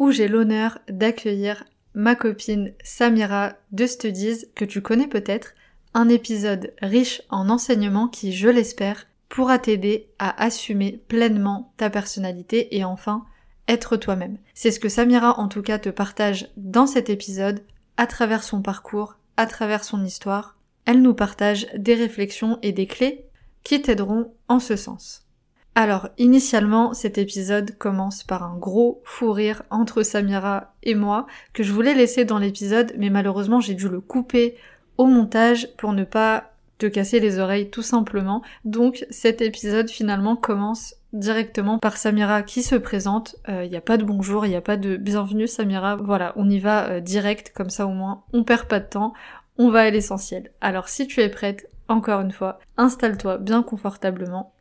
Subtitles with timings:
[0.00, 1.62] où j'ai l'honneur d'accueillir
[1.94, 5.54] ma copine Samira de Studies que tu connais peut-être,
[5.92, 12.76] un épisode riche en enseignements qui, je l'espère, pourra t'aider à assumer pleinement ta personnalité
[12.76, 13.26] et enfin
[13.68, 14.38] être toi-même.
[14.54, 17.62] C'est ce que Samira en tout cas te partage dans cet épisode
[17.98, 20.56] à travers son parcours, à travers son histoire.
[20.86, 23.26] Elle nous partage des réflexions et des clés
[23.64, 25.26] qui t'aideront en ce sens.
[25.74, 31.62] Alors, initialement, cet épisode commence par un gros fou rire entre Samira et moi, que
[31.62, 34.56] je voulais laisser dans l'épisode, mais malheureusement j'ai dû le couper
[34.98, 38.42] au montage pour ne pas te casser les oreilles tout simplement.
[38.64, 43.36] Donc cet épisode finalement commence directement par Samira qui se présente.
[43.46, 45.96] Il euh, n'y a pas de bonjour, il n'y a pas de bienvenue Samira.
[45.96, 49.12] Voilà, on y va euh, direct, comme ça au moins on perd pas de temps,
[49.56, 50.50] on va à l'essentiel.
[50.60, 54.52] Alors si tu es prête, encore une fois, installe-toi bien confortablement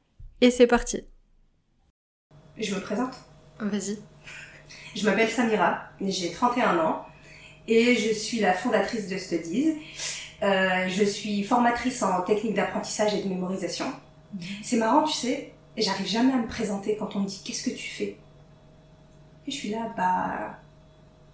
[0.42, 1.04] et c'est parti.
[2.58, 3.16] Je me présente
[3.60, 4.00] Vas-y.
[4.96, 7.06] Je m'appelle Samira, j'ai 31 ans
[7.68, 9.76] et je suis la fondatrice de Studies.
[10.42, 13.86] Euh, je suis formatrice en technique d'apprentissage et de mémorisation.
[14.34, 14.42] Mhm.
[14.64, 17.76] C'est marrant, tu sais, j'arrive jamais à me présenter quand on me dit qu'est-ce que
[17.76, 18.18] tu fais?
[19.48, 20.60] Et je suis là, bah,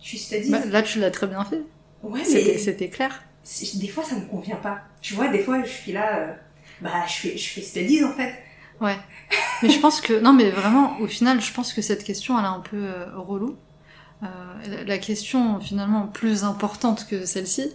[0.02, 0.50] je suis Studies.
[0.52, 1.62] Bah, là, tu l'as très bien fait.
[2.04, 3.24] Ouais, mais c'était clair.
[3.76, 4.82] Des fois, ça me convient pas.
[5.02, 6.34] Tu vois, des fois, je suis là, euh,
[6.82, 8.34] bah, je fais, je fais Studies en fait.
[8.82, 8.98] Ouais.
[9.64, 12.46] Mais je pense que non, mais vraiment, au final, je pense que cette question, elle
[12.46, 13.58] est un peu euh, relou.
[14.24, 17.72] Euh, la question finalement plus importante que celle-ci,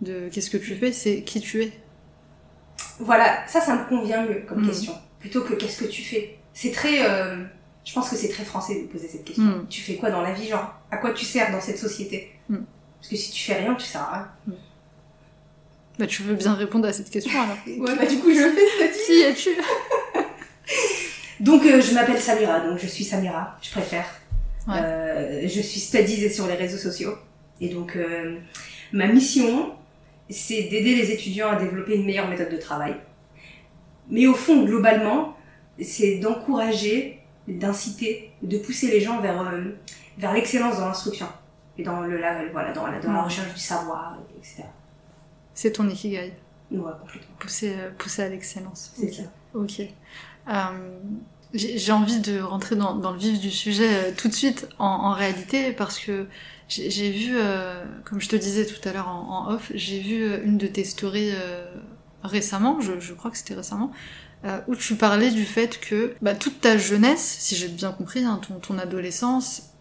[0.00, 1.72] de qu'est-ce que tu fais, c'est qui tu es.
[2.98, 4.68] Voilà, ça, ça me convient mieux comme mm.
[4.68, 6.38] question, plutôt que qu'est-ce que tu fais.
[6.52, 7.44] C'est très, euh,
[7.84, 9.44] je pense que c'est très français de poser cette question.
[9.44, 9.66] Mm.
[9.68, 10.74] Tu fais quoi dans la vie, genre?
[10.90, 12.32] À quoi tu sers dans cette société?
[12.48, 12.58] Mm.
[12.98, 14.12] Parce que si tu fais rien, tu sers à
[14.46, 14.56] rien.
[15.98, 17.56] Bah, tu veux bien répondre à cette question alors.
[17.66, 19.50] ouais, bah du coup, je le fais, Qui es-tu?
[21.40, 24.06] donc euh, je m'appelle Samira, donc je suis Samira, je préfère.
[24.68, 27.14] Euh, je suis studies sur les réseaux sociaux.
[27.60, 28.38] Et donc euh,
[28.92, 29.74] ma mission,
[30.30, 32.96] c'est d'aider les étudiants à développer une meilleure méthode de travail.
[34.08, 35.36] Mais au fond, globalement,
[35.80, 39.52] c'est d'encourager, d'inciter, de pousser les gens vers,
[40.18, 41.26] vers l'excellence dans l'instruction
[41.76, 44.64] et dans, le, la, voilà, dans, la, dans la recherche du savoir, etc.
[45.54, 46.34] C'est ton ikigai
[46.70, 47.36] Ouais, complètement.
[47.38, 48.92] Pousser, pousser à l'excellence.
[48.96, 49.22] C'est ça.
[49.54, 49.82] Ok.
[50.48, 50.62] Euh,
[51.54, 55.70] j'ai envie de rentrer dans, le vif du sujet euh, tout de suite en, réalité
[55.72, 56.26] parce que
[56.68, 60.58] j'ai vu, euh, comme je te disais tout à l'heure en, off, j'ai vu une
[60.58, 61.32] de tes stories
[62.24, 63.92] récemment, je, crois que c'était récemment,
[64.66, 68.40] où tu parlais du fait que bah, toute ta jeunesse, si j'ai bien compris, hein,
[68.62, 69.74] ton, adolescence,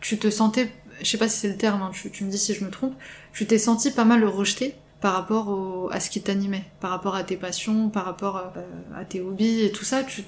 [0.00, 0.70] tu te sentais,
[1.00, 2.70] je sais pas si c'est le terme, hein, tu, tu, me dis si je me
[2.70, 2.94] trompe,
[3.32, 7.24] tu t'es senti pas mal rejeté par rapport à ce qui t'animait, par rapport à
[7.24, 8.60] tes passions, par rapport euh,
[8.96, 10.24] à, tes hobbies et tout ça, tu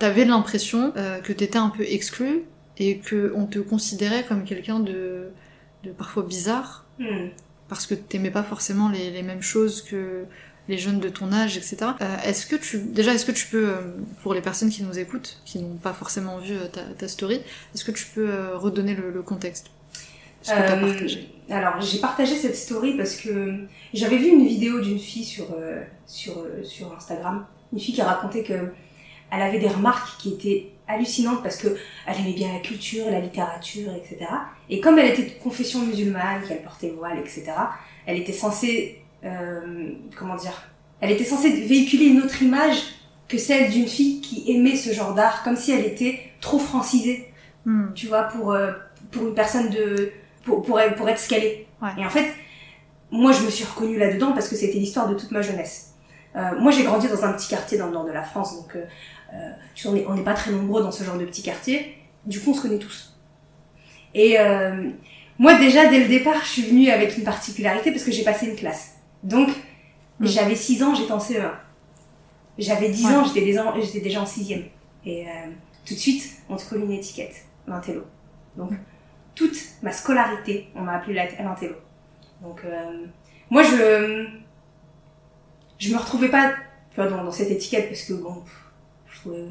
[0.00, 2.42] avais l'impression euh, que t'étais un peu exclu
[2.76, 5.28] et que on te considérait comme quelqu'un de,
[5.84, 7.28] de, parfois bizarre hmm.
[7.68, 10.24] parce que t'aimais pas forcément les, les, mêmes choses que
[10.66, 11.76] les jeunes de ton âge, etc.
[12.00, 13.74] Euh, est-ce que tu déjà est-ce que tu peux
[14.24, 17.36] pour les personnes qui nous écoutent, qui n'ont pas forcément vu ta, ta story,
[17.76, 19.70] est-ce que tu peux redonner le, le contexte?
[20.50, 21.08] Euh,
[21.48, 25.82] alors, j'ai partagé cette story parce que j'avais vu une vidéo d'une fille sur, euh,
[26.06, 27.46] sur, euh, sur Instagram.
[27.72, 28.72] Une fille qui racontait que
[29.30, 33.20] elle avait des remarques qui étaient hallucinantes parce que elle aimait bien la culture, la
[33.20, 34.26] littérature, etc.
[34.70, 37.44] Et comme elle était de confession musulmane, qu'elle portait voile, etc.,
[38.06, 40.70] elle était censée, euh, comment dire,
[41.00, 42.82] elle était censée véhiculer une autre image
[43.28, 47.32] que celle d'une fille qui aimait ce genre d'art, comme si elle était trop francisée,
[47.64, 47.92] hmm.
[47.94, 48.56] tu vois, pour,
[49.10, 50.12] pour une personne de,
[50.46, 51.66] pour, pour, pour être scalé.
[51.98, 52.32] Et en fait,
[53.10, 55.94] moi, je me suis reconnue là-dedans parce que c'était l'histoire de toute ma jeunesse.
[56.36, 58.76] Euh, moi, j'ai grandi dans un petit quartier dans le nord de la France, donc
[58.76, 58.84] euh,
[59.34, 61.94] euh on n'est pas très nombreux dans ce genre de petit quartier.
[62.24, 63.16] Du coup, on se connaît tous.
[64.14, 64.90] Et euh,
[65.38, 68.46] moi, déjà, dès le départ, je suis venue avec une particularité parce que j'ai passé
[68.46, 68.96] une classe.
[69.22, 69.48] Donc,
[70.20, 70.26] mm.
[70.26, 71.50] j'avais 6 ans, j'étais en CE1.
[72.58, 74.52] J'avais 10 ans, j'étais déjà, déjà en 6
[75.04, 75.26] Et
[75.84, 78.02] tout de suite, on te colle une étiquette, l'intello.
[78.56, 78.72] Donc,
[79.36, 81.76] toute ma scolarité, on m'a appelé l'intello.
[82.42, 83.06] Donc, euh,
[83.50, 84.26] moi, je,
[85.78, 86.54] je me retrouvais pas
[86.96, 88.42] dans, dans, cette étiquette parce que bon,
[89.06, 89.44] je trouvais,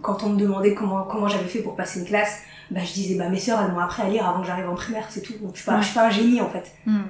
[0.00, 3.16] quand on me demandait comment, comment j'avais fait pour passer une classe, bah, je disais,
[3.16, 5.34] bah, mes sœurs, elles m'ont appris à lire avant que j'arrive en primaire, c'est tout.
[5.42, 6.72] Donc, je suis pas, je suis pas un génie, en fait.
[6.86, 7.02] Hmm.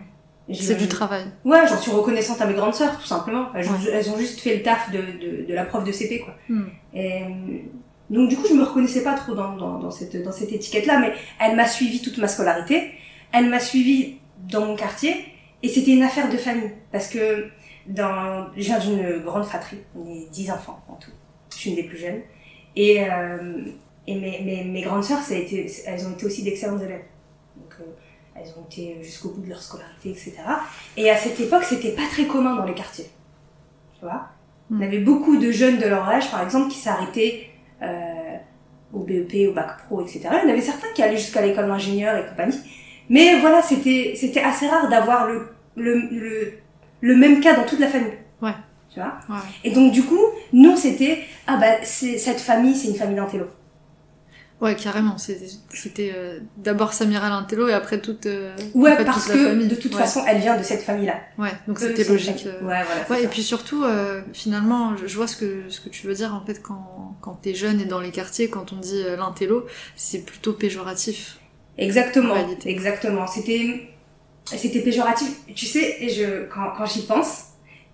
[0.53, 1.27] C'est du travail.
[1.45, 3.51] Ouais, j'en suis reconnaissante à mes grandes sœurs, tout simplement.
[3.55, 6.35] Elles, elles, ont juste fait le taf de, de, de la prof de CP, quoi.
[6.49, 6.65] Hmm.
[6.93, 7.25] Et,
[8.11, 10.99] donc, du coup, je me reconnaissais pas trop dans, dans, dans cette, dans cette étiquette-là,
[10.99, 12.91] mais elle m'a suivi toute ma scolarité.
[13.33, 14.17] Elle m'a suivi
[14.51, 15.15] dans mon quartier,
[15.63, 16.73] et c'était une affaire de famille.
[16.91, 17.49] Parce que
[17.87, 19.79] dans, je viens d'une grande fratrie.
[19.97, 21.11] On est dix enfants en tout.
[21.53, 22.21] Je suis une des plus jeunes.
[22.77, 23.65] Et, euh,
[24.07, 27.05] et mes, mes, mes, grandes sœurs, ça a été, elles ont été aussi d'excellentes élèves.
[27.57, 27.85] Donc, euh,
[28.35, 30.35] elles ont été jusqu'au bout de leur scolarité, etc.
[30.97, 33.11] Et à cette époque, c'était pas très commun dans les quartiers.
[33.99, 34.29] Tu vois?
[34.71, 34.83] On hmm.
[34.83, 37.50] avait beaucoup de jeunes de leur âge, par exemple, qui s'arrêtaient
[38.93, 40.21] au BEP, au bac pro, etc.
[40.33, 42.59] Il y en avait certains qui allaient jusqu'à l'école d'ingénieur et compagnie.
[43.09, 46.53] Mais voilà, c'était c'était assez rare d'avoir le, le, le,
[47.01, 48.13] le même cas dans toute la famille.
[48.43, 48.55] Ouais.
[48.93, 49.15] Tu vois?
[49.29, 49.43] Ouais.
[49.63, 50.21] Et donc, du coup,
[50.53, 53.47] nous, c'était, ah bah, cette famille, c'est une famille d'intello.
[54.61, 55.17] Ouais, carrément.
[55.17, 58.27] C'était euh, d'abord Samira l'intello et après toute.
[58.27, 61.19] Euh, ouais, parce que de toute façon, elle vient de cette famille-là.
[61.39, 62.45] Ouais, donc c'était logique.
[62.47, 62.61] Euh.
[62.61, 63.09] Ouais, voilà.
[63.09, 66.35] Ouais, et puis surtout, euh, finalement, je, vois ce que ce que tu veux dire
[66.35, 69.65] en fait quand quand t'es jeune et dans les quartiers, quand on dit l'intello,
[69.97, 71.39] c'est plutôt péjoratif.
[71.79, 72.35] Exactement.
[72.67, 73.27] Exactement.
[73.27, 73.89] C'était
[74.45, 75.39] c'était péjoratif.
[75.55, 77.45] Tu sais, je quand quand j'y pense,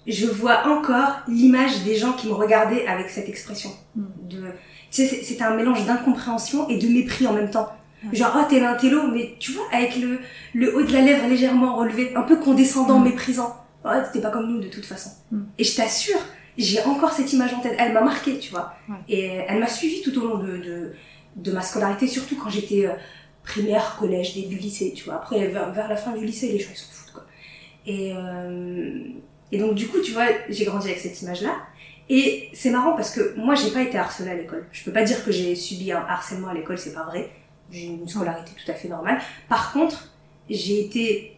[0.09, 4.05] je vois encore l'image des gens qui me regardaient avec cette expression hmm.
[4.29, 4.43] de
[4.91, 7.69] c'était un mélange d'incompréhension et de mépris en même temps.
[8.13, 10.21] Genre, oh, t'es l'intello, mais tu vois, avec le,
[10.55, 13.05] le haut de la lèvre légèrement relevé, un peu condescendant, mm.
[13.05, 13.57] méprisant.
[13.85, 15.11] Oh, t'es pas comme nous de toute façon.
[15.33, 15.43] Mm.
[15.59, 16.19] Et je t'assure,
[16.59, 17.75] j'ai encore cette image en tête.
[17.79, 18.75] Elle m'a marqué, tu vois.
[19.09, 20.93] Et elle m'a suivi tout au long de, de,
[21.37, 22.93] de ma scolarité, surtout quand j'étais euh,
[23.43, 25.15] primaire, collège, début lycée, tu vois.
[25.15, 27.25] Après, vers, vers, la fin du lycée, les gens, ils s'en foutent, quoi.
[27.87, 28.99] Et, euh,
[29.53, 31.57] et donc, du coup, tu vois, j'ai grandi avec cette image-là.
[32.09, 34.67] Et c'est marrant parce que moi, j'ai pas été harcelée à l'école.
[34.71, 37.31] Je peux pas dire que j'ai subi un harcèlement à l'école, c'est pas vrai.
[37.71, 39.21] J'ai une scolarité tout à fait normale.
[39.49, 40.15] Par contre,
[40.49, 41.37] j'ai été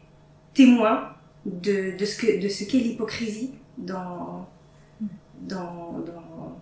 [0.53, 1.15] témoin
[1.47, 4.47] de, de ce que de ce qu'est l'hypocrisie dans,
[5.41, 6.61] dans dans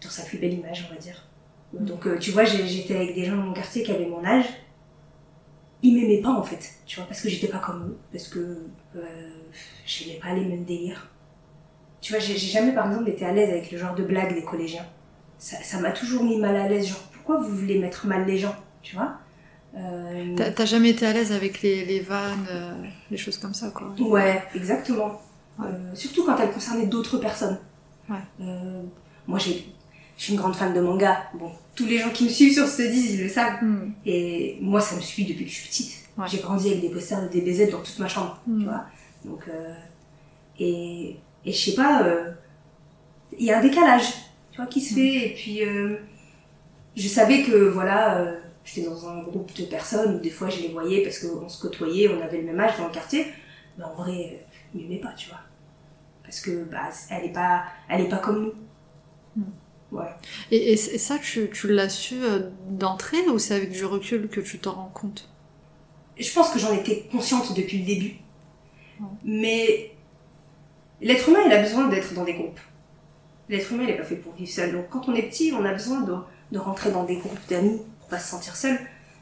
[0.00, 1.26] dans sa plus belle image, on va dire.
[1.72, 4.46] Donc, euh, tu vois, j'étais avec des gens de mon quartier qui avaient mon âge.
[5.82, 8.66] Ils m'aimaient pas en fait, tu vois, parce que j'étais pas comme eux, parce que
[8.96, 9.30] euh,
[9.84, 11.10] j'aimais pas les mêmes délires
[12.00, 14.44] tu vois, j'ai jamais par exemple été à l'aise avec le genre de blague des
[14.44, 14.86] collégiens.
[15.38, 18.54] Ça m'a toujours mis mal à l'aise, genre pourquoi vous voulez mettre mal les gens,
[18.82, 19.18] tu vois?
[19.76, 20.34] Euh...
[20.36, 22.74] T'as jamais été à l'aise avec les, les vannes, euh,
[23.10, 23.94] les choses comme ça, quoi?
[24.00, 25.20] Ouais, exactement.
[25.60, 27.58] Euh, surtout quand elles concernaient d'autres personnes.
[28.08, 28.46] Ouais.
[29.26, 29.50] Moi, je
[30.16, 31.24] suis une grande fan de manga.
[31.34, 33.62] Bon, tous les gens qui me suivent sur ce disent, ils le savent.
[33.62, 33.92] Hmm.
[34.06, 36.08] Et moi, ça me suit depuis que je suis petite.
[36.26, 38.64] J'ai grandi avec des posters de DBZ dans toute ma chambre, tu hmm.
[38.64, 38.84] vois.
[39.24, 39.44] Donc,
[40.58, 42.32] et et je sais pas, euh,
[43.38, 44.12] il y a un décalage,
[44.50, 45.28] tu vois, qui se fait.
[45.28, 45.96] Et puis, euh,
[46.96, 50.60] je savais que, voilà, euh, j'étais dans un groupe de personnes où des fois je
[50.60, 53.26] les voyais parce qu'on se côtoyait, on avait le même âge dans le quartier.
[53.76, 55.40] Mais en vrai, ils m'aimaient pas, tu vois.
[56.22, 58.52] Parce que, bah, elle est pas, elle est pas comme nous.
[59.36, 59.50] Hmm.
[59.90, 60.04] Ouais.
[60.50, 62.16] Et, et, ça, tu, tu l'as su
[62.68, 65.30] d'entrée ou c'est avec du recul que tu t'en rends compte?
[66.18, 68.16] Je pense que j'en étais consciente depuis le début.
[69.24, 69.92] Mais
[71.00, 72.60] L'être humain, il a besoin d'être dans des groupes.
[73.48, 74.72] L'être humain, il n'est pas fait pour vivre seul.
[74.72, 76.14] Donc quand on est petit, on a besoin de,
[76.52, 78.78] de rentrer dans des groupes d'amis pour pas se sentir seul.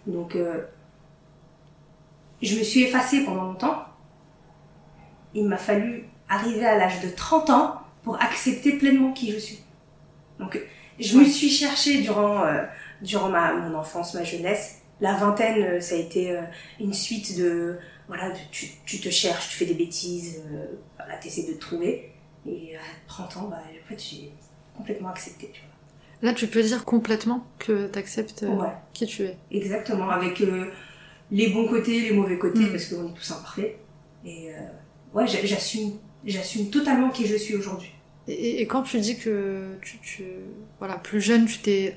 [0.06, 0.62] Donc euh,
[2.42, 3.84] je me suis effacée pendant longtemps.
[5.34, 9.60] Il m'a fallu arriver à l'âge de 30 ans pour accepter pleinement qui je suis.
[10.38, 10.58] Donc
[10.98, 12.62] je me suis cherchée durant, euh,
[13.02, 14.80] durant ma, mon enfance, ma jeunesse.
[15.00, 16.40] La vingtaine, euh, ça a été
[16.80, 21.28] une suite de voilà, tu, tu, te cherches, tu fais des bêtises, euh, voilà, tu
[21.28, 22.12] essaies de te trouver.
[22.46, 24.32] Et à 30 ans, bah, en fait, j'ai
[24.76, 26.28] complètement accepté, tu vois.
[26.28, 28.56] Là, tu peux dire complètement que tu acceptes euh,
[28.94, 29.36] qui tu es.
[29.50, 30.70] Exactement, avec euh,
[31.30, 32.70] les bons côtés, les mauvais côtés, mm.
[32.70, 33.76] parce qu'on est tous imparfaits.
[34.24, 34.50] Et
[35.14, 35.92] ouais, j'assume,
[36.24, 37.92] j'assume totalement qui je suis aujourd'hui.
[38.28, 40.24] Et, et, quand tu dis que tu, tu
[40.80, 41.96] voilà, plus jeune, tu t'es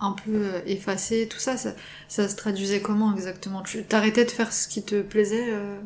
[0.00, 1.72] un peu euh, effacé, tout ça, ça,
[2.08, 3.62] ça, se traduisait comment exactement?
[3.62, 5.78] Tu t'arrêtais de faire ce qui te plaisait euh,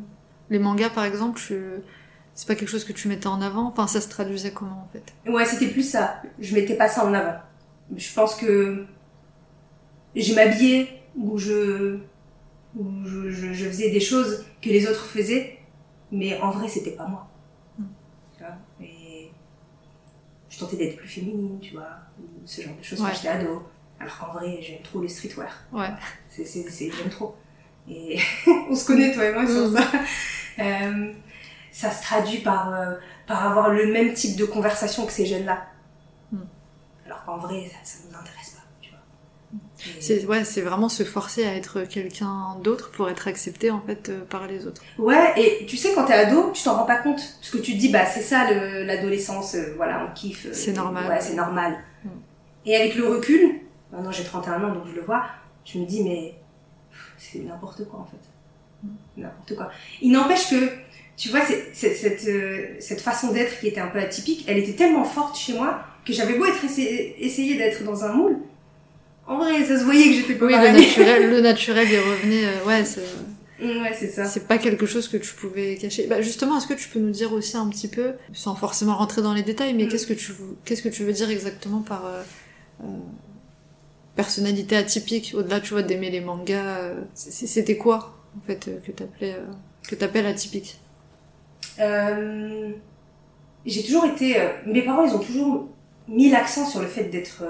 [0.49, 1.41] Les mangas par exemple,
[2.33, 3.67] c'est pas quelque chose que tu mettais en avant?
[3.67, 5.29] Enfin, ça se traduisait comment en fait?
[5.29, 6.21] Ouais, c'était plus ça.
[6.39, 7.39] Je mettais pas ça en avant.
[7.95, 8.85] Je pense que
[10.15, 11.99] je m'habillais ou je,
[12.75, 15.59] je, je, faisais des choses que les autres faisaient,
[16.11, 17.27] mais en vrai, c'était pas moi.
[17.77, 17.85] Hmm.
[18.37, 19.31] Tu vois Et
[20.49, 21.89] je tentais d'être plus féminine, tu vois,
[22.45, 23.63] ce genre de choses quand j'étais ado.
[23.99, 25.49] Alors qu'en vrai, j'aime trop les streetwear.
[25.71, 25.89] Ouais.
[26.29, 27.35] C'est, c'est, c'est, j'aime trop.
[27.89, 28.19] Et
[28.69, 29.77] on se connaît, toi et moi, sur mm.
[29.77, 29.91] ça.
[30.59, 31.13] Euh,
[31.71, 32.95] ça se traduit par, euh,
[33.27, 35.65] par avoir le même type de conversation que ces jeunes-là.
[36.31, 36.37] Mm.
[37.05, 38.99] Alors qu'en vrai, ça, ne nous intéresse pas, tu vois.
[39.99, 44.09] C'est ouais, c'est vraiment se forcer à être quelqu'un d'autre pour être accepté en fait
[44.09, 44.81] euh, par les autres.
[44.97, 47.73] Ouais, et tu sais quand t'es ado, tu t'en rends pas compte parce que tu
[47.73, 50.47] te dis bah c'est ça le- l'adolescence, euh, voilà on kiffe.
[50.53, 51.07] C'est normal.
[51.09, 51.77] Ouais, c'est normal.
[52.03, 52.09] Mm.
[52.67, 53.59] Et avec le recul,
[53.95, 55.23] maintenant j'ai 31 ans donc je le vois,
[55.65, 56.35] je me dis mais
[57.17, 58.17] c'est n'importe quoi en fait,
[58.83, 59.21] Mm.
[59.21, 59.69] n'importe quoi.
[60.01, 60.69] Il n'empêche que
[61.17, 64.57] tu vois c'est- c'est- cette euh, cette façon d'être qui était un peu atypique, elle
[64.57, 68.37] était tellement forte chez moi que j'avais beau être essayé, essayer d'être dans un moule.
[69.27, 72.45] En vrai, ça se voyait que j'étais pas Oui, le naturel, le naturel y revenait.
[72.45, 73.01] euh, ouais, c'est
[73.59, 74.25] Ouais, c'est ça.
[74.25, 76.05] c'est pas quelque chose que tu pouvais cacher.
[76.07, 79.21] Bah justement, est-ce que tu peux nous dire aussi un petit peu, sans forcément rentrer
[79.23, 79.87] dans les détails, mais Mm.
[79.87, 80.33] qu'est-ce que tu
[80.65, 82.21] qu'est-ce que tu veux dire exactement par euh,
[84.15, 88.91] personnalité atypique au-delà, tu vois, d'aimer les mangas euh, C'était quoi en fait euh, que
[88.91, 89.45] t'appelais euh,
[89.87, 90.79] que t'appelles atypique?
[91.79, 92.71] Euh,
[93.65, 94.35] j'ai toujours été.
[94.65, 95.67] mes parents, ils ont toujours
[96.07, 97.43] mis l'accent sur le fait d'être.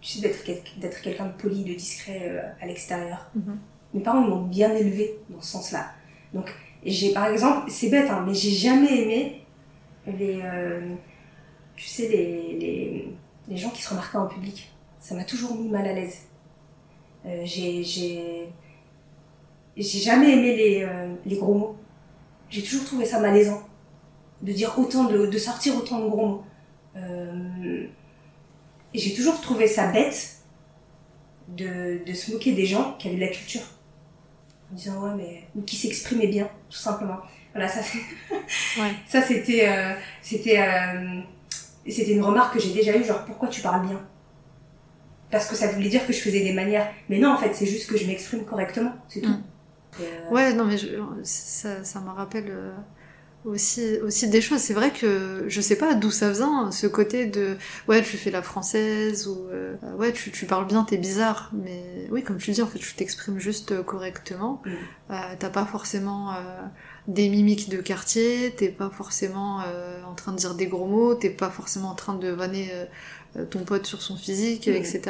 [0.00, 3.30] tu sais, d'être quel- d'être quelqu'un de poli, de discret à l'extérieur.
[3.34, 3.58] Mhm.
[3.94, 5.92] Mes parents, ils m'ont bien élevé dans ce sens-là.
[6.34, 6.52] Donc,
[6.84, 9.42] j'ai par exemple, c'est bête, hein, mais j'ai jamais aimé
[10.06, 10.40] les.
[10.42, 10.94] euh,
[11.76, 13.08] tu sais, les, les,
[13.48, 14.70] les gens qui se remarquaient en public.
[15.00, 16.18] Ça m'a toujours mis mal à l'aise.
[17.26, 17.82] Euh, j'ai.
[17.82, 18.48] j'ai
[19.76, 21.76] j'ai jamais aimé les, euh, les gros mots.
[22.50, 23.62] J'ai toujours trouvé ça malaisant
[24.42, 26.44] de dire autant de, de sortir autant de gros mots.
[26.96, 27.86] Euh,
[28.92, 30.38] et j'ai toujours trouvé ça bête
[31.48, 33.62] de, de se moquer des gens qui avaient de la culture.
[34.70, 37.18] En disant ouais mais ou qui s'exprimaient bien tout simplement.
[37.54, 37.98] Voilà ça c'est
[38.80, 38.92] Ouais.
[39.08, 40.58] ça c'était euh, c'était
[41.88, 44.00] c'était une remarque que j'ai déjà eue genre pourquoi tu parles bien?
[45.30, 47.66] Parce que ça voulait dire que je faisais des manières mais non en fait c'est
[47.66, 49.30] juste que je m'exprime correctement c'est tout.
[49.30, 49.42] Mm.
[50.00, 50.88] Euh, Ouais, non, mais je-
[51.24, 52.70] ça, ça me rappelle euh,
[53.44, 54.60] aussi, aussi des choses.
[54.60, 57.56] C'est vrai que je sais pas d'où ça vient, ce côté de
[57.88, 61.50] ouais, tu fais la française ou euh, ouais, tu, tu parles bien, t'es bizarre.
[61.54, 64.62] Mais oui, comme tu dis, en fait, tu t'exprimes juste correctement.
[64.64, 64.70] Mm.
[65.10, 66.34] Euh, T'as pas forcément
[67.08, 71.14] des mimiques de quartier, t'es pas forcément euh, en train de dire des gros mots,
[71.14, 72.84] t'es pas forcément en train de vanner euh,
[73.50, 75.02] ton pote sur son physique, etc.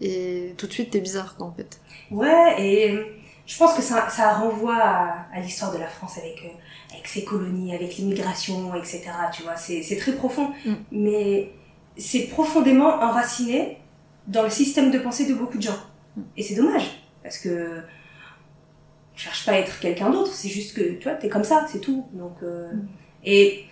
[0.00, 1.80] Et tout de suite, t'es bizarre, quoi, en fait.
[2.10, 2.98] Ouais, et
[3.46, 7.08] je pense que ça, ça renvoie à, à l'histoire de la France avec, euh, avec
[7.08, 9.02] ses colonies, avec l'immigration, etc.
[9.34, 10.50] Tu vois, c'est très profond.
[10.64, 10.72] Mm.
[10.92, 11.52] Mais
[11.96, 13.78] c'est profondément enraciné
[14.26, 15.78] dans le système de pensée de beaucoup de gens.
[16.16, 16.22] Mm.
[16.36, 17.78] Et c'est dommage, parce que
[19.14, 21.66] on cherche pas à être quelqu'un d'autre, c'est juste que, tu vois, t'es comme ça,
[21.70, 22.06] c'est tout.
[22.12, 22.88] Donc, euh, Mm.
[23.24, 23.64] Et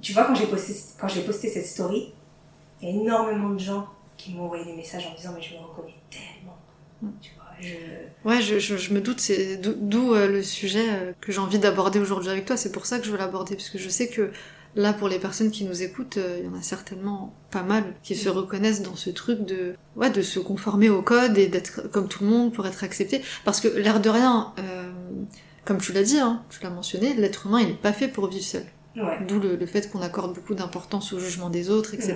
[0.00, 2.12] tu vois, quand j'ai posté, quand j'ai posté cette story,
[2.82, 5.54] il y a énormément de gens qui m'ont envoyé des messages en disant, mais je
[5.54, 6.56] me reconnais tellement.
[7.02, 7.08] Mm.
[7.20, 8.28] Tu vois, je...
[8.28, 11.58] Ouais, je, je, je me doute, c'est d'où- euh, le sujet euh, que j'ai envie
[11.58, 12.56] d'aborder aujourd'hui avec toi.
[12.56, 14.30] C'est pour ça que je veux l'aborder, parce que je sais que
[14.74, 17.84] là, pour les personnes qui nous écoutent, euh, il y en a certainement pas mal
[18.02, 21.90] qui se reconnaissent dans ce truc de, ouais, de se conformer au code et d'être
[21.90, 23.22] comme tout le monde pour être accepté.
[23.44, 24.54] Parce que l'air de rien,
[25.64, 28.28] comme tu l'as dit, hein, tu l'as mentionné, l'être humain, il n'est pas fait pour
[28.28, 28.64] vivre seul.
[28.96, 29.18] Ouais.
[29.28, 32.14] D'où le, le fait qu'on accorde beaucoup d'importance au jugement des autres, etc.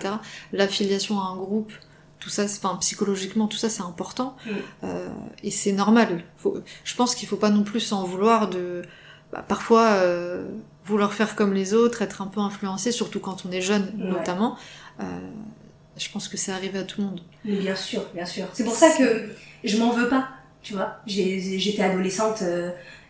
[0.52, 1.72] L'affiliation à un groupe,
[2.20, 4.50] tout ça, enfin psychologiquement, tout ça c'est important Mm.
[4.84, 5.08] Euh,
[5.42, 6.24] et c'est normal.
[6.36, 8.82] Faut, je pense qu'il faut pas non plus s'en vouloir de
[9.32, 10.46] bah, parfois euh,
[10.84, 14.56] vouloir faire comme les autres, être un peu influencé, surtout quand on est jeune notamment.
[15.00, 15.04] Euh,
[15.96, 17.20] je pense que c'est arrivé à tout le monde.
[17.44, 18.46] Mais bien sûr, bien sûr.
[18.54, 19.28] C'est pour ça que
[19.64, 20.28] je m'en veux pas,
[20.62, 20.96] tu vois.
[21.06, 22.42] J'étais adolescente,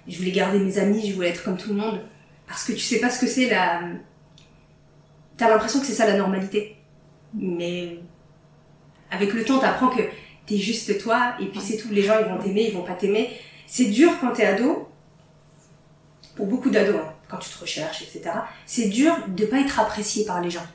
[0.08, 2.00] je voulais garder mes amis, je voulais être comme tout le monde.
[2.50, 3.80] Parce que tu sais pas ce que c'est la...
[5.36, 6.76] T'as l'impression que c'est ça la normalité.
[7.32, 8.00] Mais
[9.08, 10.02] avec le temps, t'apprends que
[10.46, 11.90] t'es juste toi, et puis c'est tout.
[11.92, 13.30] Les gens, ils vont t'aimer, ils vont pas t'aimer.
[13.68, 14.88] C'est dur quand t'es ado,
[16.34, 18.32] pour beaucoup d'ados, hein, quand tu te recherches, etc.
[18.66, 20.66] C'est dur de pas être apprécié par les gens.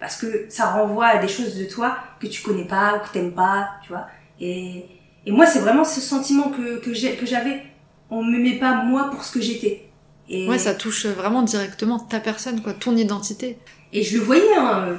[0.00, 3.12] Parce que ça renvoie à des choses de toi que tu connais pas ou que
[3.12, 4.06] t'aimes pas, tu vois.
[4.40, 4.86] Et,
[5.26, 6.94] et moi, c'est vraiment ce sentiment que, que
[7.26, 7.64] j'avais.
[8.08, 9.90] On m'aimait pas moi pour ce que j'étais.
[10.28, 13.58] Et, Ouais, ça touche vraiment directement ta personne, quoi, ton identité.
[13.92, 14.96] et je le voyais, hein.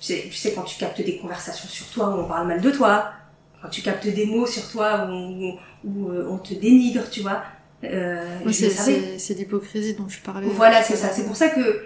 [0.00, 2.60] Tu sais, tu sais, quand tu captes des conversations sur toi où on parle mal
[2.60, 3.12] de toi,
[3.60, 5.52] quand tu captes des mots sur toi où,
[5.84, 7.42] où, euh, on te dénigre, tu vois.
[7.84, 9.00] Euh, je le c'est savais.
[9.00, 10.46] c'est- c'est l'hypocrisie dont tu parlais.
[10.48, 11.10] Voilà, c'est ça.
[11.10, 11.84] C'est pour ça que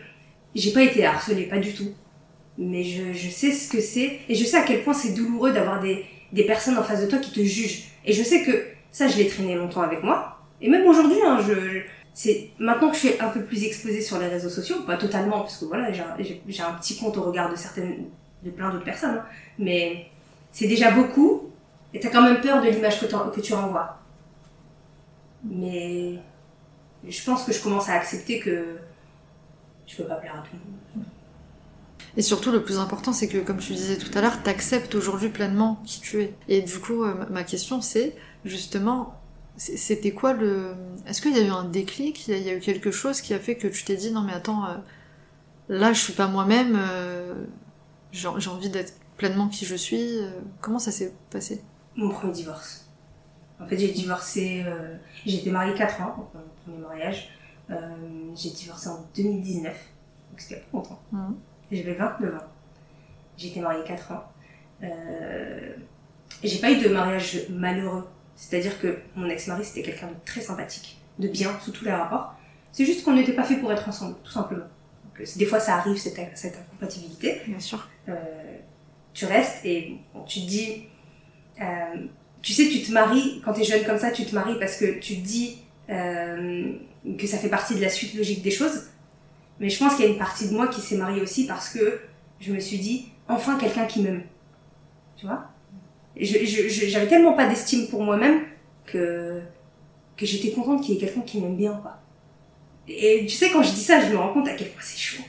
[0.55, 1.91] j'ai pas été harcelée, pas du tout.
[2.59, 4.21] Mais je, je sais ce que c'est.
[4.31, 7.07] Et je sais à quel point c'est douloureux d'avoir des, des personnes en face de
[7.07, 7.85] toi qui te jugent.
[8.07, 10.38] Et je sais que ça, je l'ai traîné longtemps avec moi.
[10.62, 11.81] Et même aujourd'hui, hein, je, je-
[12.16, 15.40] c'est maintenant que je suis un peu plus exposée sur les réseaux sociaux, pas totalement,
[15.40, 16.00] parce que voilà, j'ai
[16.62, 18.06] un, petit compte au regard de certaines,
[18.42, 19.16] de plein d'autres personnes.
[19.18, 19.25] hein.
[19.58, 20.06] Mais
[20.50, 21.50] c'est déjà beaucoup.
[21.92, 23.99] Et t'as quand même peur de l'image que tu renvoies.
[25.44, 26.14] Mais
[27.06, 28.78] je pense que je commence à accepter que
[29.87, 31.06] je peux pas plaire à tout le monde.
[32.16, 35.28] Et surtout, le plus important, c'est que, comme tu disais tout à l'heure, t'acceptes aujourd'hui
[35.28, 36.35] pleinement qui tu es.
[36.49, 39.20] Et du coup, euh, ma question, c'est justement,
[39.56, 40.75] c'était quoi le...
[41.06, 42.28] Est-ce qu'il y a eu un déclic?
[42.28, 44.32] Il y a eu quelque chose qui a fait que tu t'es dit, non mais
[44.32, 44.76] attends, euh,
[45.68, 47.44] là, je suis pas moi-même, euh,
[48.12, 50.18] j'ai envie d'être pleinement qui je suis.
[50.60, 51.62] comment ça s'est passé?
[51.96, 52.88] Mon premier divorce.
[53.58, 54.64] En fait, j'ai divorcé...
[55.25, 57.30] j'ai été mariée 4 ans, mon premier mariage.
[58.34, 61.00] j'ai divorcé en 2019, donc c'était pas longtemps.
[61.12, 61.32] Mmh.
[61.72, 62.38] J'avais 29 ans.
[63.36, 64.25] J'ai été mariée 4 ans.
[64.82, 65.72] Euh,
[66.42, 68.06] j'ai pas eu de mariage malheureux.
[68.37, 72.35] C'est-à-dire que mon ex-mari, c'était quelqu'un de très sympathique, de bien sous tous les rapports.
[72.71, 74.66] C'est juste qu'on n'était pas fait pour être ensemble, tout simplement.
[75.05, 77.40] Donc, des fois, ça arrive, cette, cette incompatibilité.
[77.47, 77.88] Bien sûr.
[78.09, 78.14] Euh,
[79.14, 80.85] tu restes et tu te dis...
[81.61, 82.07] Euh,
[82.43, 84.76] tu sais, tu te maries, quand tu es jeune comme ça, tu te maries parce
[84.76, 86.75] que tu te dis euh,
[87.19, 88.88] que ça fait partie de la suite logique des choses.
[89.59, 91.71] Mais je pense qu'il y a une partie de moi qui s'est mariée aussi parce
[91.71, 92.00] que
[92.38, 94.23] je me suis dit, enfin quelqu'un qui m'aime.
[95.16, 95.50] Tu vois?
[96.18, 98.42] J'avais tellement pas d'estime pour moi-même
[98.85, 99.40] que,
[100.16, 101.99] que j'étais contente qu'il y ait quelqu'un qui m'aime bien, quoi.
[102.88, 104.99] Et tu sais, quand je dis ça, je me rends compte à quel point c'est
[104.99, 105.23] chaud.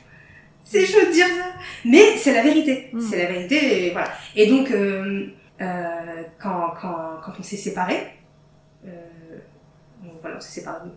[0.63, 1.53] C'est chaud de dire ça.
[1.85, 2.89] Mais c'est la vérité.
[2.93, 3.01] Mm.
[3.01, 4.11] C'est la vérité, et voilà.
[4.35, 5.27] Et donc, euh,
[5.59, 8.07] euh, quand, quand, quand on s'est séparés,
[8.85, 8.89] euh,
[10.21, 10.89] voilà, on s'est séparés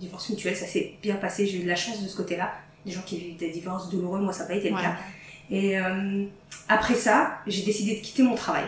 [0.00, 1.46] divorce mutuel, ça s'est bien passé.
[1.46, 2.52] J'ai eu de la chance de ce côté-là.
[2.84, 4.96] Des gens qui vivent des divorces douloureux, moi ça n'a pas été le cas.
[5.50, 6.24] Et euh,
[6.68, 8.64] après ça, j'ai décidé de quitter mon travail,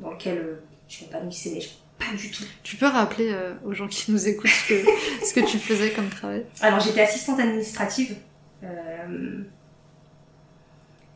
[0.00, 1.62] dans lequel euh, je m'épanouissais, mais
[2.00, 2.44] pas du tout.
[2.62, 4.84] Tu peux rappeler euh, aux gens qui nous écoutent ce que,
[5.24, 6.44] ce que tu faisais comme travail?
[6.60, 8.16] Alors j'étais assistante administrative.
[8.64, 9.42] Euh,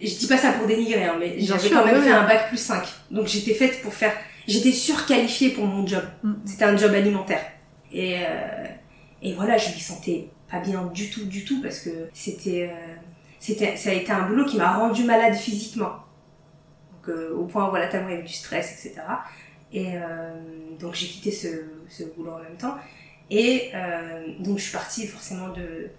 [0.01, 2.59] je dis pas ça pour dénigrer, hein, mais j'avais quand même fait un bac plus
[2.59, 2.87] 5.
[3.11, 4.13] Donc j'étais faite pour faire...
[4.47, 6.05] J'étais surqualifiée pour mon job.
[6.23, 6.33] Mm.
[6.45, 7.43] C'était un job alimentaire.
[7.91, 8.65] Et, euh,
[9.23, 12.71] et voilà, je m'y sentais pas bien du tout, du tout, parce que c'était,
[13.39, 16.04] c'était, ça a été un boulot qui m'a rendu malade physiquement.
[17.07, 19.03] Donc, euh, au point, voilà, tellement il y avait du stress, etc.
[19.73, 19.95] Et
[20.79, 21.49] donc, j'ai quitté ce,
[21.89, 22.77] ce, boulot en même temps.
[23.29, 23.73] Et
[24.39, 25.91] donc, je suis partie forcément de.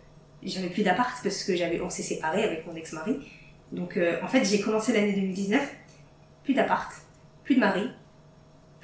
[0.43, 3.19] J'avais plus d'appart parce que j'avais, on s'est séparés avec mon ex-mari.
[3.73, 5.61] Donc, en fait, j'ai commencé l'année 2019,
[6.45, 6.89] plus d'appart,
[7.43, 7.89] plus de mari,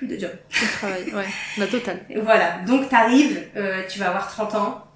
[0.07, 0.31] de job.
[0.49, 1.99] travail, ouais, la totale.
[2.23, 4.87] voilà, donc t'arrives, euh, tu vas avoir 30 ans,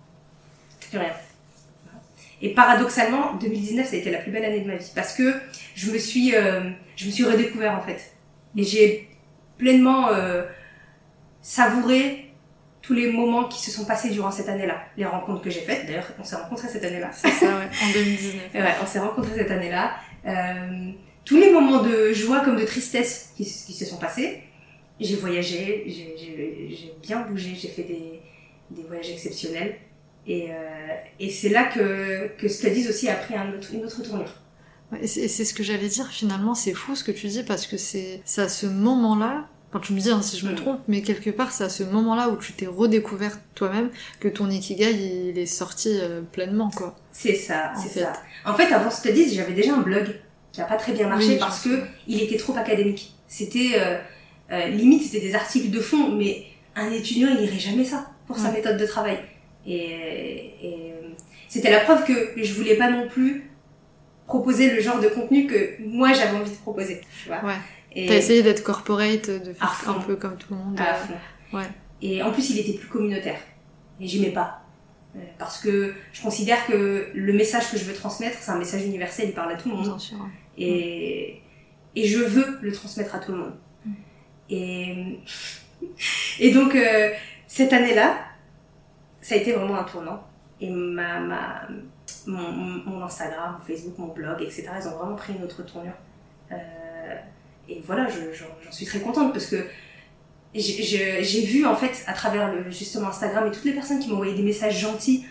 [0.89, 1.11] plus rien.
[2.41, 5.33] Et paradoxalement, 2019, ça a été la plus belle année de ma vie parce que
[5.75, 6.61] je me suis, euh,
[6.95, 8.13] je me suis redécouvert en fait.
[8.57, 9.09] Et j'ai
[9.57, 10.43] pleinement euh,
[11.41, 12.31] savouré
[12.81, 14.79] tous les moments qui se sont passés durant cette année-là.
[14.97, 17.09] Les rencontres que j'ai faites, d'ailleurs, on s'est rencontrés cette année-là.
[17.11, 18.53] C'est ça, ouais, en 2019.
[18.53, 19.95] ouais, on s'est rencontrés cette année-là.
[20.27, 20.91] Euh,
[21.23, 24.43] tous les moments de joie comme de tristesse qui, qui se sont passés
[24.99, 28.21] j'ai voyagé, j'ai bien bougé, j'ai fait des,
[28.71, 29.75] des, voyages exceptionnels.
[30.27, 30.53] Et, euh,
[31.19, 34.33] et c'est là que, que Studies aussi a pris un autre, une autre tournure.
[34.99, 37.77] et c'est ce que j'allais dire finalement, c'est fou ce que tu dis parce que
[37.77, 40.55] c'est à ce moment-là, quand tu me dis hein, si je me mm.
[40.55, 44.49] trompe, mais quelque part c'est à ce moment-là où tu t'es redécouvert toi-même que ton
[44.49, 44.93] Ikigai
[45.29, 46.95] il est sorti euh, pleinement quoi.
[47.11, 48.13] C'est ça, c'est ça.
[48.45, 50.15] En fait avant Studies j'avais déjà un blog
[50.51, 53.13] qui a pas très bien marché parce que il était trop académique.
[53.27, 53.97] C'était euh,
[54.51, 58.38] euh, limite, c'était des articles de fond, mais un étudiant, il n'irait jamais ça pour
[58.38, 59.19] sa méthode de travail.
[59.65, 60.51] Et,
[61.47, 63.49] c'était la preuve que je voulais pas non plus
[64.28, 67.01] proposer le genre de contenu que moi j'avais envie de proposer.
[67.23, 67.56] Tu vois ouais.
[67.95, 70.80] Et T'as essayé d'être corporate, de faire un peu comme tout le monde.
[70.80, 71.13] À fond.
[71.54, 71.63] Ouais.
[72.01, 73.39] Et en plus, il était plus communautaire.
[74.01, 74.62] Et j'aimais pas.
[75.15, 78.84] Euh, parce que je considère que le message que je veux transmettre, c'est un message
[78.84, 79.86] universel, il parle à tout le monde.
[79.86, 80.17] Bien sûr.
[80.58, 81.41] Et,
[81.95, 83.54] et je veux le transmettre à tout le monde.
[84.49, 85.19] Et,
[86.39, 87.12] et donc, euh,
[87.47, 88.17] cette année-là,
[89.25, 90.23] ça a été vraiment un tournant.
[90.61, 91.67] Et ma,
[92.27, 95.95] mon, Instagram, mon Facebook, mon blog, etc., ils ont vraiment pris une autre tournure.
[96.51, 96.55] Euh,
[97.67, 99.65] et voilà, j'en suis très contente parce que
[100.53, 104.35] j'ai vu en fait à travers le, justement Instagram et toutes les personnes qui m'envoyaient
[104.35, 105.25] des messages gentils,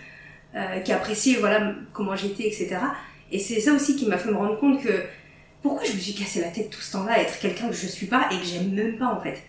[0.56, 2.78] euh, qui appréciaient voilà comment j'étais, etc.
[3.30, 5.04] Et c'est ça aussi qui m'a fait me rendre compte que
[5.62, 7.86] pourquoi je me suis cassé la tête tout ce temps-là à être quelqu'un que je
[7.86, 9.40] suis pas et que j'aime même pas en fait.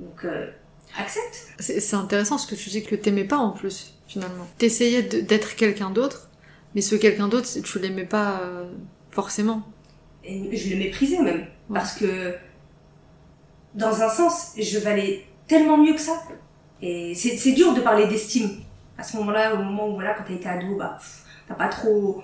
[0.00, 0.50] Donc euh,
[0.98, 1.48] accepte.
[1.58, 4.46] C'est intéressant ce que tu dis que t'aimais pas en plus finalement.
[4.58, 6.30] T'essayais d'être quelqu'un d'autre,
[6.74, 8.70] mais ce quelqu'un d'autre tu l'aimais pas euh,
[9.10, 9.62] forcément.
[10.24, 12.34] Et je le méprisais même parce que
[13.74, 16.22] dans un sens je valais tellement mieux que ça.
[16.80, 18.50] Et c'est dur de parler d'estime
[18.98, 20.98] à ce moment-là, au moment où voilà quand t'as été ado, bah
[21.48, 22.22] t'as pas trop,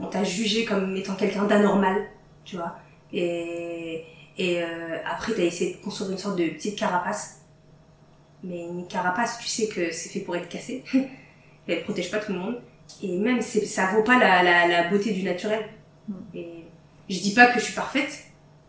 [0.00, 2.08] on t'a jugé comme étant quelqu'un d'anormal
[2.48, 2.76] tu vois.
[3.12, 4.04] Et,
[4.38, 7.37] et euh, après, tu as essayé de construire une sorte de petite carapace.
[8.44, 10.84] Mais une carapace, tu sais que c'est fait pour être cassée.
[11.68, 12.60] Elle protège pas tout le monde.
[13.02, 15.60] Et même, ça vaut pas la, la, la beauté du naturel.
[16.08, 16.12] Mm.
[16.34, 16.48] Et
[17.10, 18.24] je dis pas que je suis parfaite.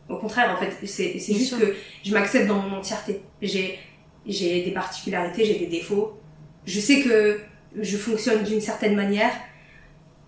[0.10, 1.60] Au contraire, en fait, c'est juste sûr.
[1.60, 3.22] que je m'accepte dans mon entièreté.
[3.42, 3.78] J'ai
[4.26, 6.18] j'ai des particularités, j'ai des défauts.
[6.66, 7.40] Je sais que
[7.80, 9.32] je fonctionne d'une certaine manière.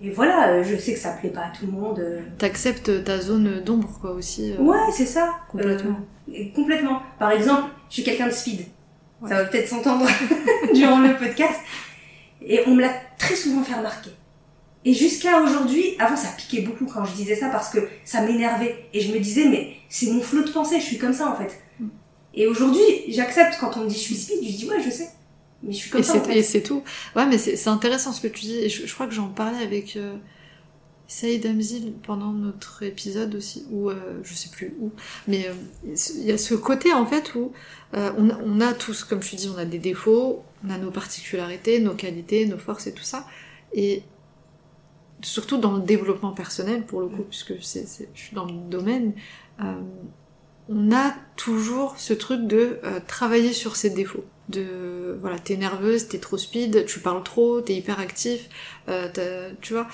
[0.04, 2.00] Et voilà, euh, je sais que ça plaît pas à tout le monde.
[2.00, 2.22] euh.
[2.40, 4.54] T'acceptes ta zone d'ombre, quoi, aussi.
[4.54, 5.36] euh, Ouais, c'est ça.
[5.50, 6.00] Complètement.
[6.30, 7.02] Euh, complètement.
[7.20, 8.62] Par exemple, je suis quelqu'un de speed.
[9.22, 9.30] Ouais.
[9.30, 10.08] Ça va peut-être s'entendre
[10.74, 11.60] durant le podcast.
[12.42, 14.12] Et on me l'a très souvent fait remarquer.
[14.84, 18.86] Et jusqu'à aujourd'hui, avant ça piquait beaucoup quand je disais ça parce que ça m'énervait.
[18.94, 21.36] Et je me disais, mais c'est mon flot de pensée, je suis comme ça en
[21.36, 21.62] fait.
[21.80, 21.88] Mm.
[22.34, 25.10] Et aujourd'hui, j'accepte quand on me dit je suis speed, je dis ouais, je sais.
[25.62, 26.84] Mais je suis comme Et ça en et c'est tout.
[27.16, 28.58] Ouais, mais c'est, c'est intéressant ce que tu dis.
[28.58, 30.16] Et je, je crois que j'en parlais avec euh,
[31.12, 34.92] Saïd Amzil pendant notre épisode aussi, ou euh, je sais plus où.
[35.28, 35.54] Mais euh,
[36.18, 37.52] il y a ce côté en fait où
[37.96, 41.80] euh, on, a- tous, comme tu dis, on a des défauts, on a nos particularités,
[41.82, 43.28] nos qualités, nos forces et tout ça.
[43.74, 44.04] Et
[45.22, 49.14] surtout dans le développement personnel pour le coup, puisque je suis dans le domaine.
[49.60, 49.74] euh,
[50.70, 54.24] on a toujours ce truc de travailler sur ses défauts.
[54.48, 58.48] De voilà, t'es nerveuse, t'es trop speed, tu parles trop, t'es hyper actif,
[58.88, 59.88] euh, tu vois.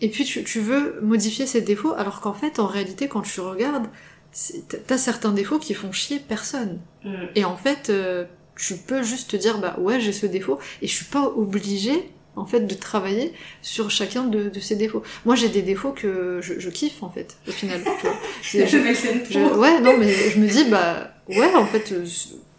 [0.00, 3.40] Et puis tu, tu veux modifier ces défauts, alors qu'en fait, en réalité, quand tu
[3.40, 3.86] regardes,
[4.86, 6.78] t'as- certains défauts qui font chier personne.
[7.04, 7.10] Mm.
[7.34, 8.24] Et en fait, euh,
[8.56, 12.10] tu peux juste te dire, bah ouais, j'ai ce défaut, et je suis pas obligée,
[12.36, 15.02] en fait, de travailler sur chacun de, de ces défauts.
[15.24, 17.80] Moi, j'ai des défauts que je, je kiffe, en fait, au final.
[18.42, 18.78] Je je-
[19.30, 22.04] je- ouais, non, mais je me dis, bah ouais, en fait, euh,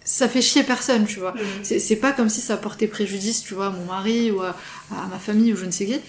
[0.03, 1.31] ça fait chier personne, tu vois.
[1.33, 1.37] Mm.
[1.63, 4.55] C'est c'est pas comme si ça portait préjudice, tu vois, à mon mari ou à,
[4.91, 5.99] à ma famille ou je ne sais qui.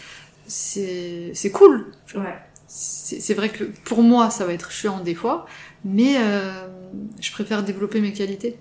[0.54, 1.92] C'est c'est cool.
[2.14, 2.36] Ouais.
[2.66, 5.46] C'est vrai que pour moi, ça va être chiant des fois,
[5.84, 6.66] mais euh,
[7.20, 8.58] je préfère développer mes qualités.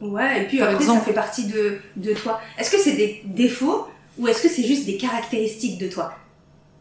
[0.00, 0.98] Ouais, et puis Par après, exemple.
[1.00, 2.40] ça fait partie de, de toi.
[2.58, 3.86] Est-ce que c'est des défauts
[4.18, 6.14] ou est-ce que c'est juste des caractéristiques de toi?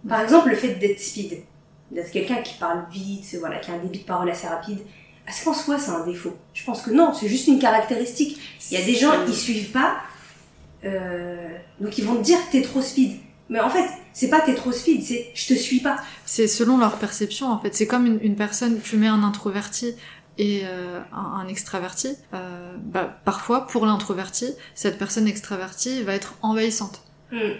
[0.07, 1.43] Par exemple, le fait d'être speed,
[1.91, 4.79] d'être quelqu'un qui parle vite, voilà, qui a un débit de parole assez rapide,
[5.27, 6.35] est-ce qu'en soi c'est un défaut?
[6.53, 8.39] Je pense que non, c'est juste une caractéristique.
[8.71, 9.97] Il y a des gens, ils suivent pas,
[10.85, 13.17] euh, donc ils vont te dire t'es trop speed.
[13.49, 15.97] Mais en fait, c'est pas t'es trop speed, c'est je te suis pas.
[16.25, 17.73] C'est selon leur perception, en fait.
[17.75, 19.95] C'est comme une, une personne, tu mets un introverti
[20.37, 22.15] et euh, un, un extraverti.
[22.33, 27.01] euh, bah, parfois, pour l'introverti, cette personne extravertie va être envahissante.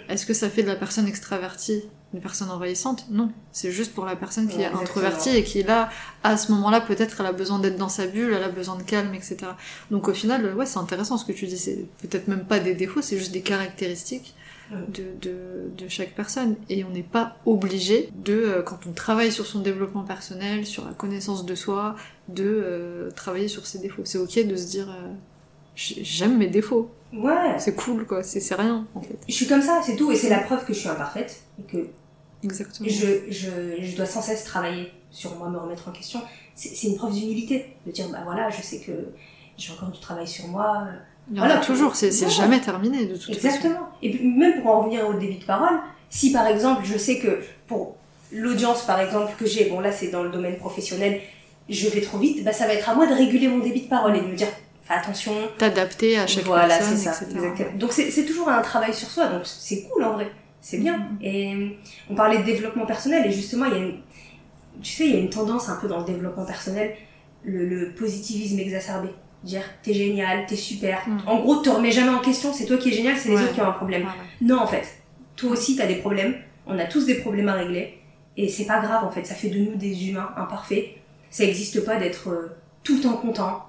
[0.08, 3.04] Est-ce que ça fait de la personne extravertie une personne envahissante?
[3.08, 3.30] Non.
[3.52, 5.90] C'est juste pour la personne qui Ouais, est introvertie et qui, là,
[6.24, 8.82] à ce moment-là, peut-être elle a besoin d'être dans sa bulle, elle a besoin de
[8.82, 9.36] calme, etc.
[9.92, 11.56] Donc au final, ouais, c'est intéressant ce que tu dis.
[11.56, 14.34] C'est peut-être même pas des défauts, c'est juste des caractéristiques.
[14.88, 16.56] De, de, de chaque personne.
[16.68, 20.84] Et on n'est pas obligé de, euh, quand on travaille sur son développement personnel, sur
[20.84, 21.96] la connaissance de soi,
[22.28, 24.02] de euh, travailler sur ses défauts.
[24.04, 25.12] C'est ok de se dire, euh,
[25.74, 26.90] j'ai- j'aime mes défauts.
[27.12, 27.58] Ouais.
[27.58, 28.22] C'est cool, quoi.
[28.22, 29.18] C'est c'est rien, en fait.
[29.28, 31.62] Je suis comme ça, c'est tout, et c'est la preuve que je suis imparfaite et
[31.64, 31.86] que
[32.44, 32.88] Exactement.
[32.88, 36.20] je, je, je dois sans cesse travailler sur moi, me remettre en question.
[36.54, 38.92] C'est c'est une preuve d'humilité, de dire, bah voilà, je sais que
[39.58, 40.86] j'ai encore du travail sur moi.
[41.30, 41.60] Il y en a Voilà.
[41.60, 43.46] toujours, c'est jamais terminé de toute façon.
[43.46, 43.88] Exactement.
[44.02, 47.18] Et puis, même pour en revenir au débit de parole, si par exemple, je sais
[47.18, 47.96] que pour
[48.32, 51.20] l'audience, par exemple, que j'ai, bon là c'est dans le domaine professionnel,
[51.68, 53.88] je vais trop vite, bah ça va être à moi de réguler mon débit de
[53.88, 54.48] parole et de me dire,
[54.88, 57.76] attention, T'adapter à chaque voilà, personne, c'est ça, exactement.
[57.78, 60.98] Donc c'est toujours un travail sur soi, donc c'est cool en vrai, c'est bien.
[60.98, 61.18] Mhm.
[61.22, 61.76] Et
[62.10, 63.98] on parlait de développement personnel, et justement, il y a une,
[64.82, 66.94] tu sais, il y a une tendance un peu dans le développement personnel,
[67.44, 69.10] le, le positivisme exacerbé.
[69.42, 71.08] Dire, t'es génial, t'es super.
[71.08, 71.20] Mhm.
[71.26, 73.42] En gros, te remets jamais en question, c'est toi qui es génial, c'est les Ouais.
[73.44, 74.02] autres qui ont un problème.
[74.02, 74.46] Ouais, ouais.
[74.46, 74.84] Non, en fait,
[75.36, 76.34] toi aussi, t'as des problèmes,
[76.66, 77.98] on a tous des problèmes à régler,
[78.36, 80.84] et c'est pas grave, en fait, ça fait de nous des humains imparfaits.
[81.30, 82.48] Ça existe pas d'être euh,
[82.84, 83.64] tout le temps content.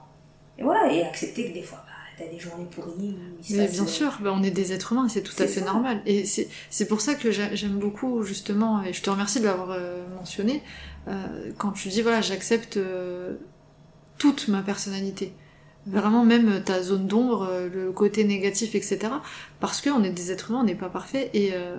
[0.58, 1.94] Et voilà, et accepter que des fois, bah,
[2.26, 2.92] t'as des journées pourries.
[3.50, 5.62] il Mais bien euh, sûr, bah, on est des êtres humains, c'est tout à fait
[5.62, 5.66] ça.
[5.66, 6.02] normal.
[6.06, 9.72] Et c'est pour ça que j'a- j'aime beaucoup, justement, et je te remercie de l'avoir
[9.72, 10.62] euh, mentionné,
[11.58, 12.78] quand tu dis, voilà, j'accepte
[14.18, 15.34] toute ma personnalité.
[15.88, 19.00] Vraiment, même ta zone d'ombre, euh, le côté négatif, etc.
[19.60, 21.32] Parce qu'on est des êtres humains, on n'est pas parfait.
[21.34, 21.76] Et, euh,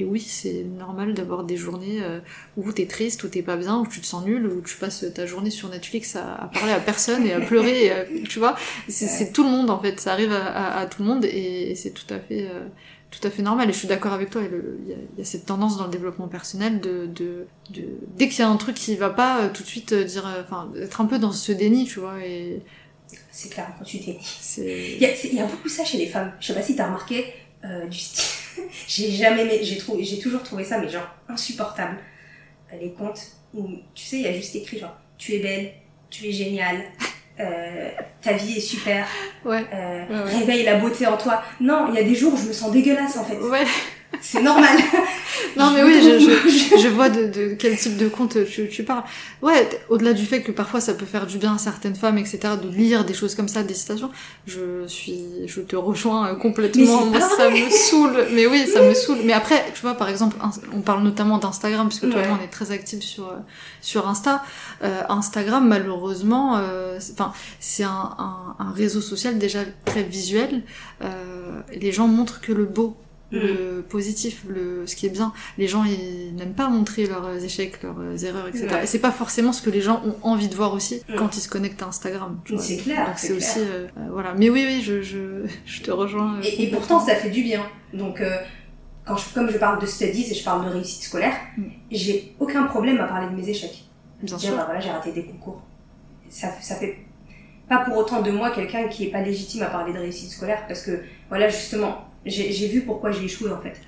[0.00, 2.20] et oui, c'est normal d'avoir des journées euh,
[2.56, 5.04] où t'es triste, où t'es pas bien, où tu te sens nul, où tu passes
[5.14, 8.38] ta journée sur Netflix à, à parler à personne et à pleurer, et à- tu
[8.40, 8.56] vois.
[8.88, 11.90] C'est tout le monde en fait, ça arrive à, tout le monde et, et c'est
[11.90, 12.66] tout à fait euh,
[13.10, 13.70] tout à fait normal.
[13.70, 14.42] Et je suis d'accord avec toi.
[14.42, 17.84] Il y, a- il y a cette tendance dans le développement personnel de, de, de
[18.16, 20.70] dès qu'il y a un truc qui va pas, euh, tout de suite dire, enfin,
[20.80, 22.20] être un peu dans ce déni, tu vois.
[22.24, 22.62] Et
[23.40, 24.16] C'est clair, quand tu t'es
[24.58, 26.32] Il y, a, c'est- il y a beaucoup ça chez les femmes.
[26.40, 27.32] Je sais pas si t'as remarqué,
[27.64, 28.64] euh, du style.
[28.88, 31.98] j'ai jamais j'ai trouvé, j'ai toujours trouvé ça, mais genre insupportable.
[32.80, 33.20] Les comptes
[33.54, 35.70] où, tu sais, il y a juste écrit genre, tu es belle,
[36.10, 36.82] tu es géniale,
[37.38, 39.06] euh, ta vie est super,
[39.44, 40.38] ouais, euh, Ouais, ouais.
[40.40, 41.40] réveille la beauté en toi.
[41.60, 43.36] Non, il y a des jours où je me sens dégueulasse en fait.
[44.18, 44.76] Ouais, c'est normal.
[45.56, 48.82] non mais oui, je, je, je vois de, de, quel type de compte tu, tu
[48.82, 49.04] parles.
[49.42, 52.40] Ouais, au-delà du fait que parfois ça peut faire du bien à certaines femmes, etc.,
[52.62, 54.10] de lire des choses comme ça, des citations,
[54.46, 57.06] je suis, je te rejoins complètement.
[57.06, 58.26] Moi, ça me saoule.
[58.32, 59.18] Mais oui, ça me saoule.
[59.24, 60.36] Mais après, tu vois, par exemple,
[60.74, 63.32] on parle notamment d'Instagram, puisque toi et moi on est très actifs sur
[63.80, 64.42] sur Insta.
[64.82, 70.62] Euh, Instagram, malheureusement, euh, enfin, c'est un, un, un, réseau social déjà très visuel.
[71.02, 72.96] Euh, les gens montrent que le beau
[73.30, 75.32] le positif, le, ce qui est bien.
[75.58, 78.66] Les gens, ils n'aiment pas montrer leurs échecs, leurs erreurs, etc.
[78.82, 81.40] Et c'est pas forcément ce que les gens ont envie de voir aussi quand ils
[81.40, 82.40] se connectent à Instagram.
[82.58, 83.06] C'est clair.
[83.06, 84.34] Donc c'est aussi, euh, euh, voilà.
[84.34, 86.36] Mais oui, oui, je, je, je te rejoins.
[86.36, 87.64] Euh, et, et, pourtant, ça fait du bien.
[87.92, 88.36] Donc, euh,
[89.04, 91.62] quand je, comme je parle de studies et je parle de réussite scolaire, mm.
[91.90, 93.84] j'ai aucun problème à parler de mes échecs.
[94.22, 94.56] Bien dire, sûr.
[94.56, 95.62] Bah, voilà, j'ai raté des concours.
[96.30, 96.98] Ça, ça fait
[97.68, 100.64] pas pour autant de moi quelqu'un qui est pas légitime à parler de réussite scolaire
[100.66, 103.80] parce que, voilà, justement, j'ai vu pourquoi j'ai échoué en fait.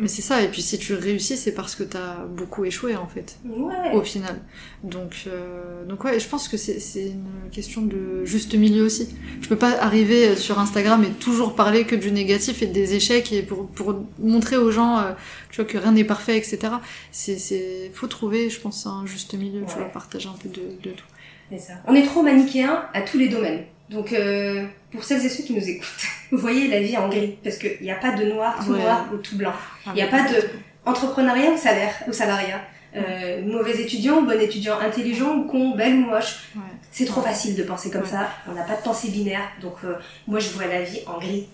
[0.00, 3.08] Mais c'est ça, et puis si tu réussis, c'est parce que t'as beaucoup échoué en
[3.08, 3.92] fait, ouais.
[3.94, 4.40] au final.
[4.84, 9.08] Donc, euh, donc ouais, je pense que c'est une question de juste milieu aussi.
[9.40, 13.32] Je peux pas arriver sur Instagram et toujours parler que du négatif et des échecs
[13.32, 15.12] et pour, pour montrer aux gens, euh,
[15.50, 16.74] tu vois, que rien n'est parfait, etc.
[17.10, 19.66] C'est, faut trouver, je pense, un juste milieu, ouais.
[19.66, 21.06] tu vois, partager un peu de, de tout.
[21.50, 21.72] C'est ça.
[21.88, 23.64] On est trop manichéen à tous les domaines.
[23.90, 27.38] Donc, euh, pour celles et ceux qui nous écoutent, vous voyez la vie en gris,
[27.42, 28.80] parce qu'il n'y a pas de noir, tout ouais.
[28.80, 29.52] noir ou tout blanc.
[29.86, 30.42] Il n'y a pas de
[30.84, 32.60] entrepreneuriat ou salaire ou salariat.
[32.96, 36.48] Euh, mauvais étudiant, bon étudiant, intelligent ou con, belle ou moche.
[36.56, 36.62] Ouais.
[36.90, 38.30] C'est trop facile de penser comme ça.
[38.48, 39.48] On n'a pas de pensée binaire.
[39.60, 39.94] Donc, euh,
[40.26, 41.48] moi, je vois la vie en gris.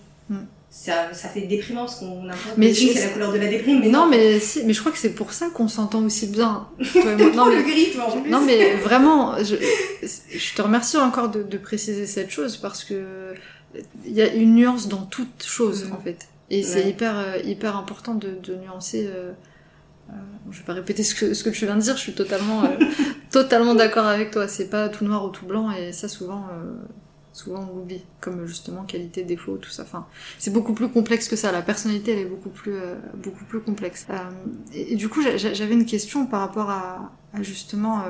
[0.69, 0.73] Mm.
[0.85, 3.79] Ça, ça fait déprimant parce qu'on a mais que c'est la couleur de la déprime.
[3.79, 6.27] Mais non, non mais si, mais je crois que c'est pour ça qu'on s'entend aussi
[6.27, 6.67] bien.
[6.93, 8.29] Toi non, mais, le gris, toi, en plus.
[8.29, 9.55] Non, mais vraiment, je,
[10.03, 13.33] je te remercie encore de, de préciser cette chose parce que
[14.05, 15.93] il y a une nuance dans toute chose, mmh.
[15.93, 16.27] en fait.
[16.49, 16.63] Et ouais.
[16.63, 19.09] c'est hyper, euh, hyper important de, de nuancer.
[19.13, 19.31] Euh,
[20.09, 20.13] euh,
[20.51, 22.63] je vais pas répéter ce que, ce que tu viens de dire, je suis totalement,
[22.63, 22.77] euh,
[23.31, 24.47] totalement d'accord avec toi.
[24.47, 26.75] C'est pas tout noir ou tout blanc, et ça, souvent, euh,
[27.35, 28.03] souvent on l'oublie.
[28.21, 29.83] Comme justement qualité, défaut, tout ça.
[29.83, 30.07] Enfin,
[30.39, 31.51] c'est beaucoup plus complexe que ça.
[31.51, 32.79] La personnalité, elle est beaucoup plus,
[33.15, 34.07] beaucoup plus complexe.
[34.73, 38.03] Et, et, du coup, j'avais une question par rapport à, à justement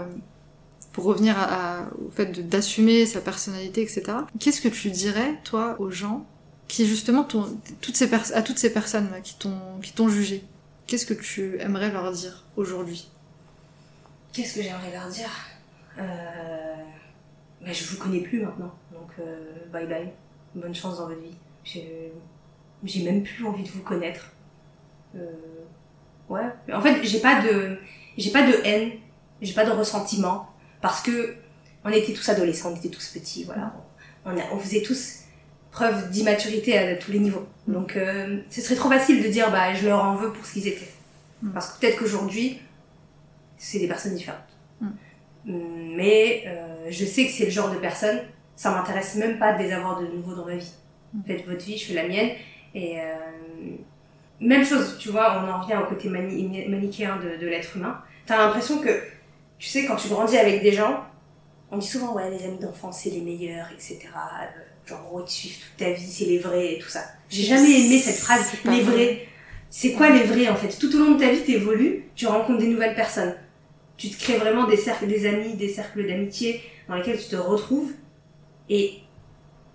[0.94, 4.04] pour revenir à, à, au fait d'assumer sa personnalité, etc.
[4.40, 6.26] Qu'est-ce que tu dirais, toi, aux gens
[6.68, 10.44] qui, justement, toutes ces à toutes ces personnes là, qui t'ont jugé?
[10.88, 13.10] Qu'est-ce que tu aimerais leur dire aujourd'hui?
[14.32, 15.30] Qu'est-ce que j'aimerais leur dire?
[15.98, 16.76] Euh...
[17.62, 20.12] bah, Je vous connais plus maintenant, donc euh, bye bye.
[20.54, 21.36] Bonne chance dans votre vie.
[21.64, 24.32] J'ai même plus envie de vous connaître.
[25.16, 25.32] Euh...
[26.30, 26.46] Ouais.
[26.74, 27.78] En fait, j'ai pas de,
[28.18, 28.92] j'ai pas de haine,
[29.42, 30.50] j'ai pas de ressentiment
[30.82, 31.36] parce que
[31.84, 33.74] on était tous adolescents, on était tous petits, voilà.
[34.26, 35.26] On, a, on faisait tous
[35.76, 37.46] preuve d'immaturité à, tous les niveaux.
[37.68, 40.54] Donc, euh, ce serait trop facile de dire, bah, je leur en veux pour ce
[40.54, 40.92] qu'ils étaient.
[41.44, 41.52] Mm.
[41.52, 42.60] Parce que peut-être qu'aujourd'hui,
[43.58, 44.40] c'est des personnes différentes.
[44.82, 44.88] Mm.
[45.96, 48.20] Mais euh, je sais que c'est le genre de personnes,
[48.56, 50.72] ça m'intéresse même pas de les avoir de nouveau dans ma vie.
[51.26, 52.32] Faites votre vie, je fais la mienne.
[52.74, 53.04] Et euh,
[54.40, 58.02] même chose, tu vois, on en revient au côté mani manichéen de, de l'être humain.
[58.26, 58.90] T'as l'impression que
[59.58, 61.06] tu sais, quand tu grandis avec des gens,
[61.72, 64.00] on dit souvent, ouais, les amis d'enfance, c'est les meilleurs, etc.
[64.86, 67.04] Genre, gros, ils te suivent toute ta vie, c'est les vrais et tout ça.
[67.30, 69.28] J'ai jamais aimé cette phrase, les vrais.
[69.70, 70.78] C'est quoi les vrais, en fait?
[70.78, 73.36] Tout au long de ta vie, t'évolues, tu rencontres des nouvelles personnes.
[73.98, 77.36] Tu te crées vraiment des cercles, des amis, des cercles d'amitié dans lesquels tu te
[77.36, 77.92] retrouves.
[78.70, 79.00] Et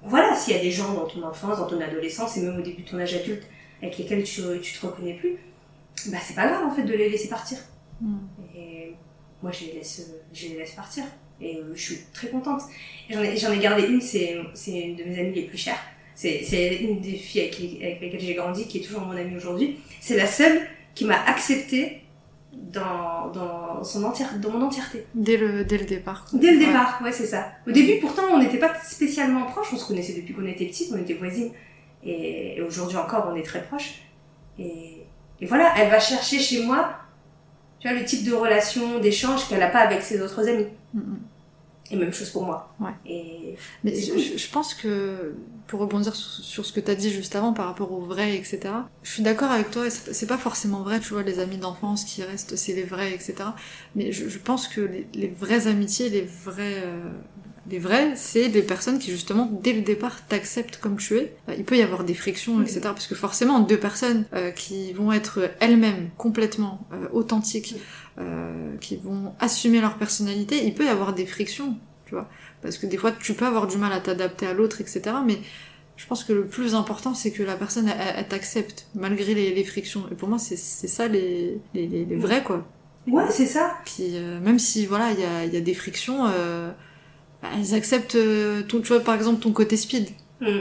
[0.02, 2.62] voilà, s'il y a des gens dans ton enfance, dans ton adolescence et même au
[2.62, 3.44] début de ton âge adulte
[3.82, 5.36] avec lesquels tu, tu te reconnais plus,
[6.06, 7.58] bah c'est pas grave en fait de les laisser partir.
[8.00, 8.18] Mm.
[8.56, 8.94] Et
[9.42, 11.04] moi je les laisse, je les laisse partir.
[11.40, 12.62] Et euh, je suis très contente.
[13.08, 14.34] J'en ai, ai gardé une, c'est,
[14.66, 15.80] une de mes amies les plus chères.
[16.14, 19.16] C'est, c'est une des filles avec, les, avec lesquelles j'ai grandi, qui est toujours mon
[19.16, 19.78] amie aujourd'hui.
[20.00, 20.60] C'est la seule
[20.94, 22.02] qui m'a acceptée
[22.52, 25.06] dans, dans, son entière, dans mon entièreté.
[25.14, 26.26] Dès le, dès le départ.
[26.32, 26.66] Dès le ouais.
[26.66, 27.52] départ, ouais, c'est ça.
[27.66, 29.72] Au début, pourtant, on n'était pas spécialement proches.
[29.72, 31.52] On se connaissait depuis qu'on était petites, on était voisines.
[32.02, 34.02] Et, et aujourd'hui encore, on est très proches.
[34.58, 35.06] Et,
[35.40, 37.00] et voilà, elle va chercher chez moi
[37.80, 40.66] tu vois, le type de relation, d'échange qu'elle n'a pas avec ses autres amis.
[40.94, 41.16] Mm -hmm.
[41.90, 42.72] Et même chose pour moi.
[42.78, 42.92] Ouais.
[43.04, 45.34] Et, Mais je, je, pense que,
[45.66, 48.36] pour rebondir sur, sur ce que tu as dit juste avant par rapport au vrai,
[48.36, 48.60] etc.,
[49.02, 52.22] je suis d'accord avec toi, c'est pas forcément vrai, tu vois, les amis d'enfance qui
[52.22, 53.34] restent, c'est les vrais, etc.
[53.96, 57.10] Mais je, je pense que les, les, vraies amitiés, les vrais, euh,
[57.70, 61.36] les vrais, c'est des personnes qui justement dès le départ t'acceptent comme tu es.
[61.56, 62.80] Il peut y avoir des frictions, etc.
[62.82, 67.76] Parce que forcément, deux personnes euh, qui vont être elles-mêmes complètement euh, authentiques,
[68.20, 72.28] euh, qui vont assumer leur personnalité, il peut y avoir des frictions, tu vois.
[72.60, 75.02] Parce que des fois, tu peux avoir du mal à t'adapter à l'autre, etc.
[75.26, 75.38] Mais
[75.96, 79.54] je pense que le plus important, c'est que la personne, elle, elle t'accepte, malgré les,
[79.54, 80.04] les, frictions.
[80.10, 82.66] Et pour moi, c'est ça les, les, les, vrais, quoi.
[83.06, 83.78] Ouais, c'est ça.
[83.86, 86.70] Puis, euh, même si, voilà, il y a, y a, des frictions, euh,
[87.42, 88.18] bah, elles acceptent,
[88.68, 90.10] ton, tu vois, par exemple, ton côté speed.
[90.40, 90.60] Mm.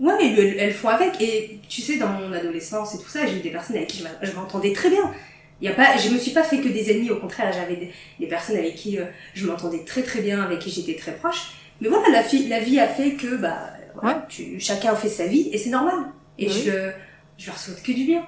[0.00, 1.20] Ouais, elles, elles, font avec.
[1.20, 4.02] Et tu sais, dans mon adolescence et tout ça, j'ai eu des personnes avec qui
[4.22, 5.12] je m'entendais très bien.
[5.62, 7.92] Y a pas, je me suis pas fait que des ennemis, au contraire, j'avais des,
[8.18, 11.52] des, personnes avec qui euh, je m'entendais très très bien, avec qui j'étais très proche.
[11.80, 14.22] Mais voilà, la, fi la vie a fait que bah, voilà, ouais.
[14.28, 15.96] tu, chacun fait sa vie et c'est normal.
[16.38, 16.62] Et oui.
[16.64, 16.90] je,
[17.36, 18.24] je leur souhaite que du bien.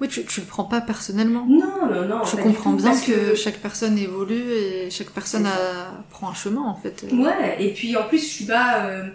[0.00, 1.44] Oui, tu, tu le prends pas personnellement.
[1.46, 2.24] Non, non, non.
[2.24, 6.62] Je comprends bien que, que, chaque personne évolue et chaque personne a, prend un chemin
[6.62, 7.04] en fait.
[7.12, 9.08] Ouais, et puis en plus, je suis pas, euh,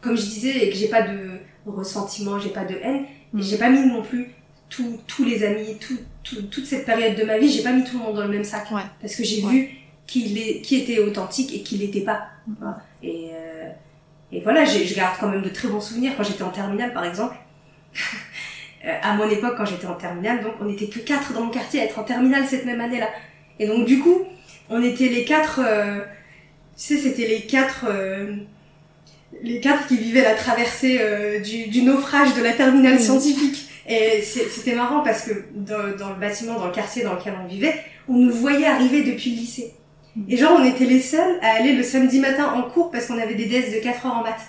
[0.00, 3.38] comme je disais, que j'ai pas de ressentiment, j'ai pas de haine, mm.
[3.38, 4.30] et j'ai pas mis non plus
[4.68, 7.84] tous, tous les amis, tout, tout, toute cette période de ma vie, j'ai pas mis
[7.84, 8.70] tout le monde dans le même sac.
[8.70, 8.82] Ouais.
[9.00, 9.50] Parce que j'ai ouais.
[9.50, 9.70] vu
[10.06, 12.28] qui, est, qui était authentique et qui l'était pas.
[13.02, 13.70] Et, euh,
[14.30, 16.12] et voilà, je garde quand même de très bons souvenirs.
[16.16, 17.36] Quand j'étais en terminale, par exemple,
[18.84, 21.80] à mon époque, quand j'étais en terminale, donc on n'était que quatre dans mon quartier
[21.80, 23.08] à être en terminale cette même année-là.
[23.58, 24.24] Et donc du coup,
[24.70, 26.00] on était les quatre, euh,
[26.76, 28.34] tu sais, c'était les quatre, euh,
[29.42, 33.68] les quatre qui vivaient la traversée euh, du, du, naufrage de la terminale scientifique.
[33.88, 37.48] Et c'était marrant parce que dans, dans, le bâtiment, dans le quartier dans lequel on
[37.48, 37.74] vivait,
[38.08, 39.74] on nous voyait arriver depuis le lycée.
[40.28, 43.18] Et genre, on était les seuls à aller le samedi matin en cours parce qu'on
[43.18, 44.46] avait des DS de 4 heures en maths.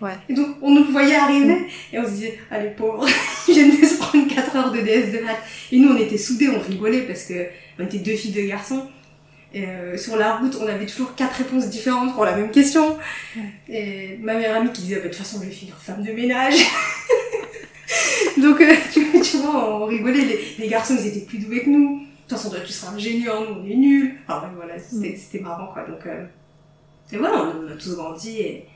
[0.00, 0.10] Ouais.
[0.28, 3.06] Et donc, on nous voyait arriver et on se disait, allez, pauvre,
[3.48, 5.42] ils viennent de se prendre 4 heures de DS de maths.
[5.70, 7.46] Et nous, on était soudés, on rigolait parce que
[7.78, 8.86] on était deux filles, deux garçons.
[9.54, 12.98] Et euh, sur la route, on avait toujours quatre réponses différentes pour la même question.
[13.36, 13.42] Ouais.
[13.68, 16.10] Et ma meilleure amie qui disait, bah, de toute façon, je vais finir femme de
[16.10, 16.56] ménage.
[18.40, 20.24] donc, euh, tu, tu, vois, on rigolait.
[20.24, 22.00] Les, les, garçons, ils étaient plus doués que nous.
[22.00, 24.18] De toute façon, toi, tu seras ingénieur, nous, on est nuls.
[24.26, 25.42] Enfin, voilà, c'était mm.
[25.42, 25.84] marrant, quoi.
[25.84, 26.24] Donc, euh...
[27.12, 28.66] et voilà, on a tous grandi et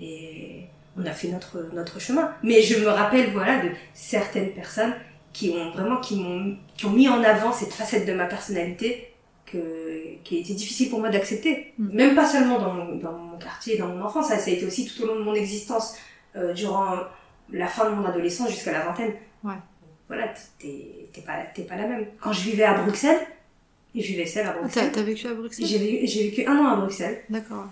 [0.00, 0.64] et
[0.96, 2.32] on a fait notre notre chemin.
[2.42, 4.94] Mais je me rappelle voilà de certaines personnes
[5.32, 9.12] qui ont vraiment qui m'ont qui ont mis en avant cette facette de ma personnalité
[9.46, 11.74] que qui a été difficile pour moi d'accepter.
[11.78, 11.94] Mm.
[11.94, 14.66] Même pas seulement dans mon, dans mon quartier, dans mon enfance, ça, ça a été
[14.66, 15.96] aussi tout au long de mon existence
[16.36, 16.96] euh, durant
[17.52, 19.12] la fin de mon adolescence jusqu'à la vingtaine.
[19.44, 19.54] Ouais.
[20.08, 22.06] Voilà, t'es pas pas la même.
[22.20, 23.20] Quand je vivais à Bruxelles
[23.94, 24.88] et je vivais seule à Bruxelles.
[24.88, 25.66] Ah, T'as vécu à Bruxelles?
[25.66, 27.22] J'ai vécu un an à Bruxelles.
[27.28, 27.66] D'accord.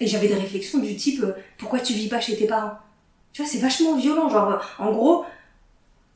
[0.00, 2.78] Et j'avais des réflexions du type euh, pourquoi tu vis pas chez tes parents?
[3.32, 4.28] Tu vois, c'est vachement violent.
[4.28, 5.24] Genre, euh, en gros,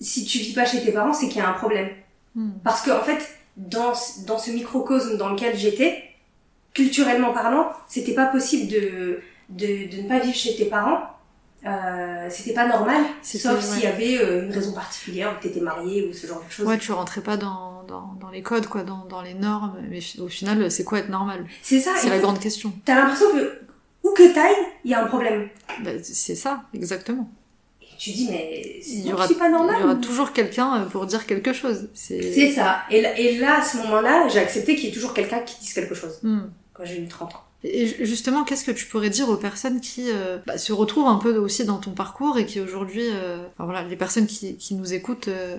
[0.01, 1.88] si tu vis pas chez tes parents, c'est qu'il y a un problème.
[2.35, 2.51] Mm.
[2.64, 3.92] Parce que en fait, dans
[4.27, 6.05] dans ce microcosme dans lequel j'étais,
[6.75, 11.03] culturellement parlant, c'était pas possible de, de de ne pas vivre chez tes parents.
[11.66, 13.61] Euh, c'était pas normal, sauf ouais.
[13.61, 16.66] s'il y avait euh, une raison particulière, que t'étais marié ou ce genre de choses.
[16.66, 19.99] Ouais, tu rentrais pas dans, dans, dans les codes, quoi, dans, dans les normes, mais
[20.21, 21.47] au final, c'est quoi être normal?
[21.62, 21.94] C'est ça.
[21.97, 22.73] C'est la grande question.
[22.85, 23.61] T'as l'impression que
[24.05, 25.49] où que t'ailles, il y a un problème.
[25.83, 27.29] Bah, c'est ça, exactement.
[27.83, 29.77] Et tu dis, mais il y aura, c'est pas normal.
[29.79, 31.88] Il y aura toujours quelqu'un pour dire quelque chose.
[31.92, 32.83] C'est ça.
[32.90, 35.73] Et, et là, à ce moment-là, j'ai accepté qu'il y ait toujours quelqu'un qui dise
[35.73, 36.21] quelque chose.
[36.23, 36.42] Mm.
[36.73, 37.42] Quand j'ai eu 30 ans.
[37.64, 41.16] Et justement, qu'est-ce que tu pourrais dire aux personnes qui euh, bah, se retrouvent un
[41.16, 44.75] peu aussi dans ton parcours et qui aujourd'hui, euh, enfin voilà, les personnes qui, qui
[44.75, 45.59] nous écoutent euh,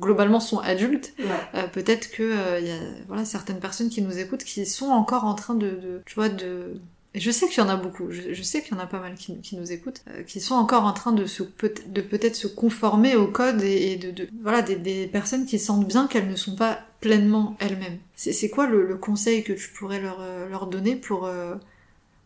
[0.00, 1.14] globalement sont adultes.
[1.20, 1.68] Ouais.
[1.72, 5.34] Peut-être que il y a voilà certaines personnes qui nous écoutent qui sont encore en
[5.34, 6.74] train de, de tu vois, de
[7.12, 8.86] et je sais qu'il y en a beaucoup, je, je sais qu'il y en a
[8.86, 11.74] pas mal qui, qui nous écoutent, euh, qui sont encore en train de se peut
[11.88, 15.58] de peut-être se conformer au code et, et de, de, voilà des, des, personnes qui
[15.58, 17.98] sentent bien qu'elles ne sont pas pleinement elles-mêmes.
[18.14, 21.56] C'est quoi le, conseil que tu pourrais leur, euh, donner pour euh,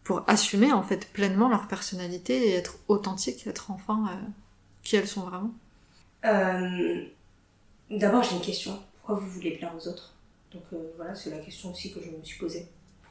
[0.02, 4.28] pour assumer en fait pleinement leur personnalité et être authentique, être enfin euh,
[4.82, 5.52] qui elles sont vraiment?
[7.90, 8.78] D'abord j'ai une question.
[8.96, 10.14] Pourquoi vous voulez plaire aux autres?
[10.52, 10.62] Donc
[10.96, 12.68] voilà, c'est la question aussi que je me suis posée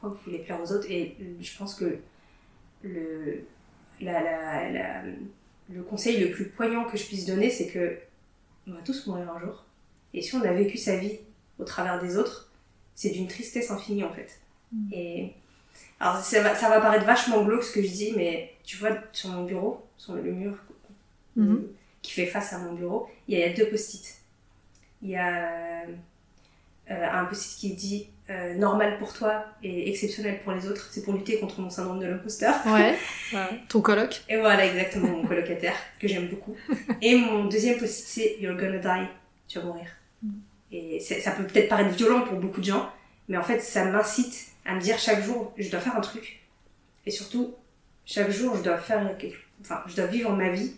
[0.10, 0.90] vous voulez plaire aux autres?
[0.90, 2.00] Et je pense que
[2.84, 3.46] le,
[4.02, 5.04] la, la,
[5.70, 7.98] le conseil le plus poignant que je puisse donner, c'est que
[8.68, 9.66] on va tous mourir un jour.
[10.14, 11.20] Et si on a vécu sa vie
[11.64, 12.52] au travers des autres,
[12.94, 14.40] c'est d'une tristesse infinie en fait.
[14.72, 14.94] Mmh.
[14.94, 15.34] Et
[16.00, 18.92] alors ça va, ça va paraître vachement glauque ce que je dis, mais tu vois
[19.14, 20.56] sur mon bureau, sur le mur
[21.38, 21.56] mmh.
[22.02, 24.16] qui fait face à mon bureau, il y a deux post-it.
[25.02, 25.86] Il y a euh,
[26.90, 30.90] un post-it qui dit euh, normal pour toi et exceptionnel pour les autres.
[30.92, 32.56] C'est pour lutter contre mon syndrome de l'imposteur.
[32.66, 32.98] Ouais,
[33.34, 33.62] ouais.
[33.70, 34.22] Ton coloc.
[34.28, 36.56] Et voilà, exactement, mon colocataire, que j'aime beaucoup.
[37.02, 39.08] Et mon deuxième post-it, c'est You're gonna die.
[39.48, 39.88] Tu vas mourir.
[40.22, 40.30] Mm.
[40.76, 42.90] Et ça peut peut-être paraître violent pour beaucoup de gens,
[43.30, 46.42] mais en fait, ça m'incite à me dire chaque jour, je dois faire un truc.
[47.06, 47.54] Et surtout,
[48.06, 49.38] chaque jour, je dois faire quelque...
[49.62, 50.74] Enfin, je dois vivre ma vie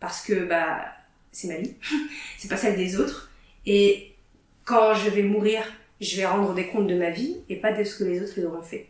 [0.00, 0.86] parce que, bah,
[1.32, 1.74] c'est ma vie.
[2.38, 3.30] c'est pas celle des autres.
[3.66, 4.14] Et
[4.64, 5.62] quand je vais mourir,
[6.00, 8.40] je vais rendre des comptes de ma vie et pas de ce que les autres
[8.42, 8.86] auront fait.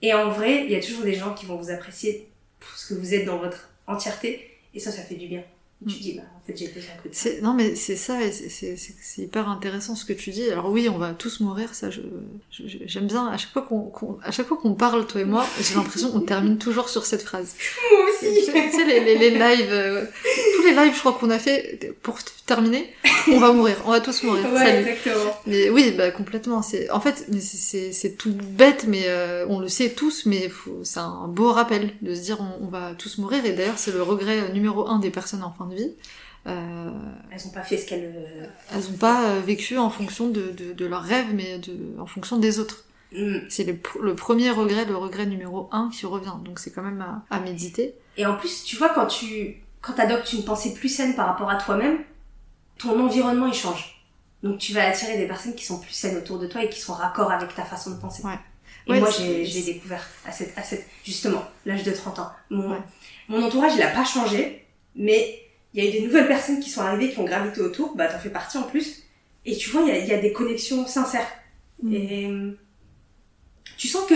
[0.00, 2.28] Et en vrai, il y a toujours des gens qui vont vous apprécier
[2.60, 4.50] pour ce que vous êtes dans votre entièreté.
[4.74, 5.40] Et ça, ça fait du bien.
[5.40, 6.00] Et tu Mm.
[6.00, 6.22] dis, bah,
[6.54, 8.76] j'ai Non, mais c'est ça, et c'est-
[9.18, 10.50] hyper intéressant ce que tu dis.
[10.50, 12.00] Alors oui, on va tous mourir, ça, je-
[12.50, 13.26] je- bien.
[13.28, 16.10] À chaque fois qu'on qu'on- à chaque fois qu'on parle, toi et moi, j'ai l'impression
[16.10, 17.54] qu'on termine toujours sur cette phrase.
[17.90, 20.04] Moi Tu aussi sais, les, les, les lives, euh,
[20.56, 22.88] tous les lives, je crois qu'on a fait, pour terminer,
[23.30, 24.44] on va mourir, on va tous mourir.
[24.52, 24.88] Ouais, Salut.
[24.88, 25.32] exactement.
[25.46, 26.62] Mais oui, bah complètement.
[26.62, 30.26] C'est en fait, c'est- tout bête, mais euh, on le sait tous.
[30.26, 30.50] Mais
[30.84, 33.44] c'est un beau rappel de se dire on, on va tous mourir.
[33.44, 35.90] Et d'ailleurs, c'est le regret numéro un des personnes en fin de vie.
[36.46, 36.90] Euh,
[37.30, 38.50] Elles ont pas fait ce qu'elles.
[38.72, 42.06] elles n'ont pas euh, vécu en fonction de, de, de leurs rêves, mais de, en
[42.06, 42.84] fonction des autres.
[43.12, 43.38] mm.
[43.48, 46.34] C'est le, pr- le premier regret, le regret numéro un qui revient.
[46.44, 47.94] Donc c'est quand même à, à méditer.
[48.16, 51.50] Et en plus, tu vois, quand tu quand adoptes une pensée plus saine par rapport
[51.50, 51.98] à toi-même,
[52.78, 54.04] ton environnement il change.
[54.42, 56.80] Donc tu vas attirer des personnes qui sont plus saines autour de toi et qui
[56.80, 58.22] sont raccord avec ta façon de penser.
[58.24, 58.38] Ouais.
[58.86, 62.30] Et Ouais, moi, j'ai j'ai découvert à cette, à cette, justement, l'âge de 30 ans.
[62.50, 62.78] Mon, Ouais.
[63.28, 65.40] mon entourage, il a pas changé, mais
[65.76, 67.94] il y a eu des nouvelles personnes qui sont arrivées, qui ont gravité autour.
[67.94, 69.02] Bah, t'en fais partie en plus.
[69.44, 71.28] Et tu vois, il y a, il y a des connexions sincères.
[71.82, 71.92] Mm.
[71.92, 72.58] Et euh,
[73.76, 74.14] tu sens que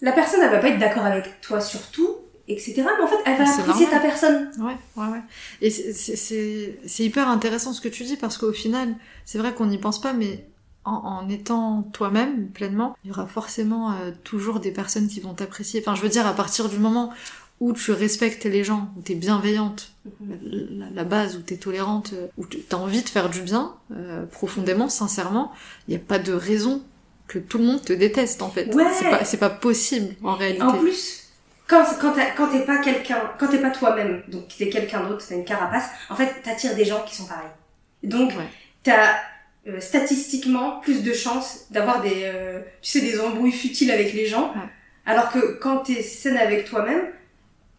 [0.00, 2.16] la personne, elle va pas être d'accord avec toi sur tout,
[2.48, 2.74] etc.
[2.76, 4.50] Mais en fait, elle va apprécier ta personne.
[4.58, 5.20] Ouais, ouais, ouais.
[5.60, 8.94] Et c'est- hyper intéressant ce que tu dis parce qu'au final,
[9.26, 10.46] c'est vrai qu'on n'y pense pas, mais
[10.84, 15.34] en, en étant toi-même pleinement, il y aura forcément euh, toujours des personnes qui vont
[15.34, 15.80] t'apprécier.
[15.84, 17.12] Enfin, je veux dire, à partir du moment
[17.62, 19.92] où tu respectes les gens, où t'es bienveillante,
[20.26, 23.74] la, la base, où t'es tolérante, euh, où tu- t'as envie de faire du bien,
[23.96, 25.52] euh, profondément, sincèrement,
[25.86, 26.82] il n'y a pas de raison
[27.28, 28.74] que tout le monde te déteste en fait.
[28.74, 28.84] Ouais.
[29.24, 30.64] C'est pas, possible en réalité.
[30.64, 31.28] En plus,
[31.68, 35.36] quand, quand, quand t'es pas quelqu'un, quand t'es pas toi-même, donc t'es quelqu'un d'autre, t'as
[35.36, 37.46] une carapace, en fait, t'attires des gens qui sont pareils.
[38.02, 38.48] Donc, Ouais.
[38.82, 39.14] t'as
[39.68, 44.26] euh, statistiquement plus de chances d'avoir des, euh, tu sais, des embrouilles futiles avec les
[44.26, 44.68] gens, Ouais.
[45.06, 47.02] alors que quand t'es saine avec toi-même,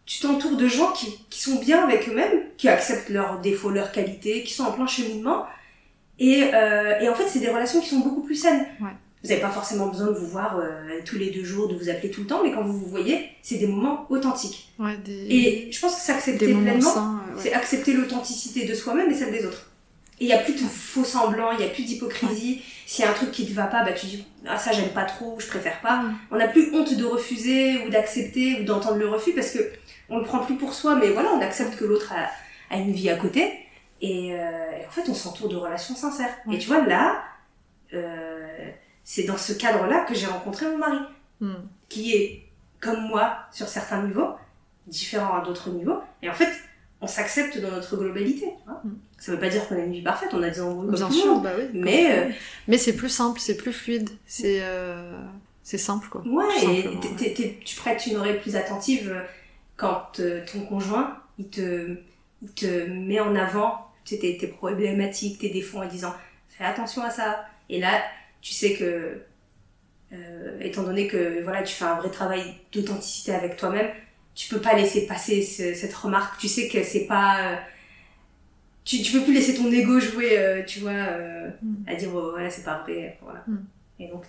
[0.06, 3.92] tu t'entoures de gens qui, qui sont bien avec eux-mêmes, qui acceptent leurs défauts, leurs
[3.92, 5.46] qualités, qui sont en plein cheminement,
[6.18, 8.66] et, euh, et en fait, c'est des relations qui sont beaucoup plus saines.
[8.80, 8.90] Ouais.
[9.22, 11.88] Vous n'avez pas forcément besoin de vous voir euh, tous les deux jours, de vous
[11.88, 14.68] appeler tout le temps, mais quand vous vous voyez, c'est des moments authentiques.
[14.78, 17.40] Ouais, des, Et je pense que s'accepter pleinement, euh, ouais.
[17.40, 19.70] c'est accepter l'authenticité de soi-même et celle des autres.
[20.20, 22.62] Et il n'y a plus de faux semblants, il n'y a plus d'hypocrisie.
[22.86, 24.90] S'il y a un truc qui te va pas, bah tu dis ah ça j'aime
[24.90, 26.04] pas trop, je préfère pas.
[26.30, 29.58] On n'a plus honte de refuser ou d'accepter ou d'entendre le refus parce que
[30.10, 32.92] on le prend plus pour soi, mais voilà on accepte que l'autre a, a une
[32.92, 33.52] vie à côté.
[34.00, 36.34] Et, euh, et en fait on s'entoure de relations sincères.
[36.52, 37.22] Et tu vois là,
[37.92, 38.68] euh,
[39.04, 40.98] c'est dans ce cadre-là que j'ai rencontré mon mari
[41.40, 41.54] Hmm.
[41.88, 42.44] qui est
[42.80, 44.28] comme moi sur certains niveaux,
[44.86, 45.98] différent à d'autres niveaux.
[46.22, 46.48] Et en fait,
[47.00, 48.46] on s'accepte dans notre globalité.
[48.56, 48.80] tu vois.
[48.84, 48.96] Mm.
[49.18, 51.06] Ça veut pas dire qu'on a une vie parfaite, on a des embrouilles comme Bien
[51.08, 51.42] tout le sûr, monde.
[51.42, 51.64] bah oui.
[51.74, 52.30] Mais euh,
[52.68, 55.18] Mais c'est plus simple, c'est plus fluide, c'est euh,
[55.64, 56.22] c'est simple quoi.
[56.24, 59.14] ouais, et tu prêtes une oreille plus attentive
[59.76, 61.96] quand euh, ton conjoint il te,
[62.42, 66.14] il te met en avant tes, tes problématiques, tes défauts en disant
[66.48, 67.44] fais attention à ça.
[67.68, 68.02] Et là,
[68.40, 69.22] tu sais que
[70.12, 73.88] euh, étant donné que voilà, tu fais un vrai travail d'authenticité avec toi-même,
[74.34, 76.38] tu peux pas laisser passer ce- cette remarque.
[76.40, 77.52] Tu sais que c'est pas.
[77.52, 77.56] euh,
[78.84, 80.92] tu, tu peux plus laisser ton ego jouer, euh, tu vois,
[81.62, 81.84] Mm.
[81.86, 83.18] à dire oh, voilà, c'est pas vrai.
[83.22, 83.42] Voilà.
[83.46, 83.56] Mm.
[84.00, 84.24] Et donc,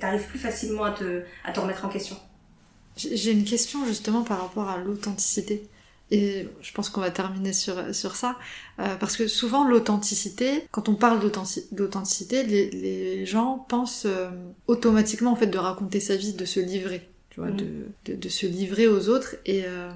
[0.00, 2.16] t'arrives plus facilement à te, à te remettre en question.
[2.98, 5.66] J'ai une question justement par rapport à l'authenticité.
[6.10, 8.36] Et je pense qu'on va terminer sur, sur ça.
[8.78, 14.30] Euh, parce que souvent, l'authenticité, quand on parle d'authenti- d'authenticité, les, les gens pensent euh,
[14.68, 17.06] automatiquement en fait de raconter sa vie, de se livrer.
[17.30, 17.66] Tu vois, de,
[18.06, 19.36] de, de se livrer aux autres.
[19.44, 19.90] Et euh,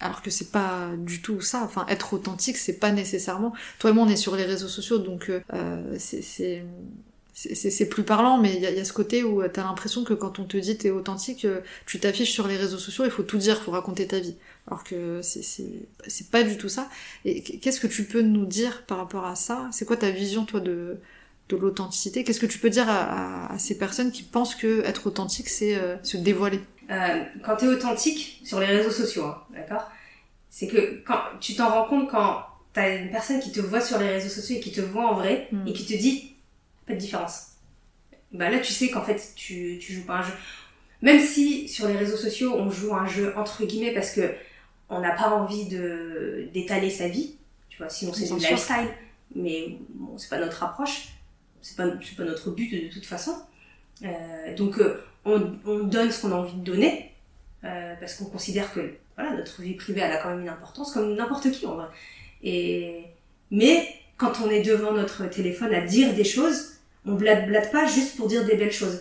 [0.00, 1.62] alors que c'est pas du tout ça.
[1.62, 3.52] Enfin, être authentique, c'est pas nécessairement.
[3.78, 6.64] Toi et moi, on est sur les réseaux sociaux, donc euh, euh, c'est-
[7.34, 10.04] c'est plus parlant, mais il y, a- il y a ce côté où t'as l'impression
[10.04, 13.10] que quand on te dit t'es authentique, euh, tu t'affiches sur les réseaux sociaux, il
[13.10, 14.36] faut tout dire, il faut raconter ta vie.
[14.66, 15.42] Alors que c'est-
[16.30, 16.88] pas du tout ça.
[17.24, 19.68] Et qu'est-ce que tu peux nous dire par rapport à ça?
[19.72, 20.98] C'est quoi ta vision, toi, de,
[21.48, 22.22] de l'authenticité?
[22.22, 25.48] Qu'est-ce que tu peux dire à, à- à ces personnes qui pensent que être authentique,
[25.48, 26.60] c'est euh, se dévoiler?
[26.90, 29.90] Euh, quand tu es authentique sur les réseaux sociaux, hein, d'accord?
[30.50, 32.42] C'est que quand tu t'en rends compte quand
[32.74, 35.06] tu as une personne qui te voit sur les réseaux sociaux et qui te voit
[35.10, 35.66] en vrai Mm.
[35.68, 36.31] et qui te dit
[36.86, 37.48] pas de différence.
[38.32, 40.32] Bah là, tu sais qu'en fait, tu, tu joues pas un jeu.
[41.02, 44.34] Même si sur les réseaux sociaux, on joue un jeu entre guillemets parce que
[44.88, 47.36] on n'a pas envie de d'étaler sa vie,
[47.68, 48.88] tu vois, sinon c'est du lifestyle,
[49.34, 51.08] mais bon, c'est pas notre approche,
[51.60, 53.32] c'est pas, pas notre but de, toute façon.
[54.04, 57.12] Euh, donc euh, on, on donne ce qu'on a envie de donner,
[57.64, 60.92] euh, parce qu'on considère que voilà, notre vie privée elle a quand même une importance,
[60.92, 61.86] comme n'importe qui en vrai.
[62.42, 63.04] Et,
[63.50, 66.71] mais quand on est devant notre téléphone à dire des choses,
[67.06, 69.00] on blade, blade pas juste pour dire des belles choses.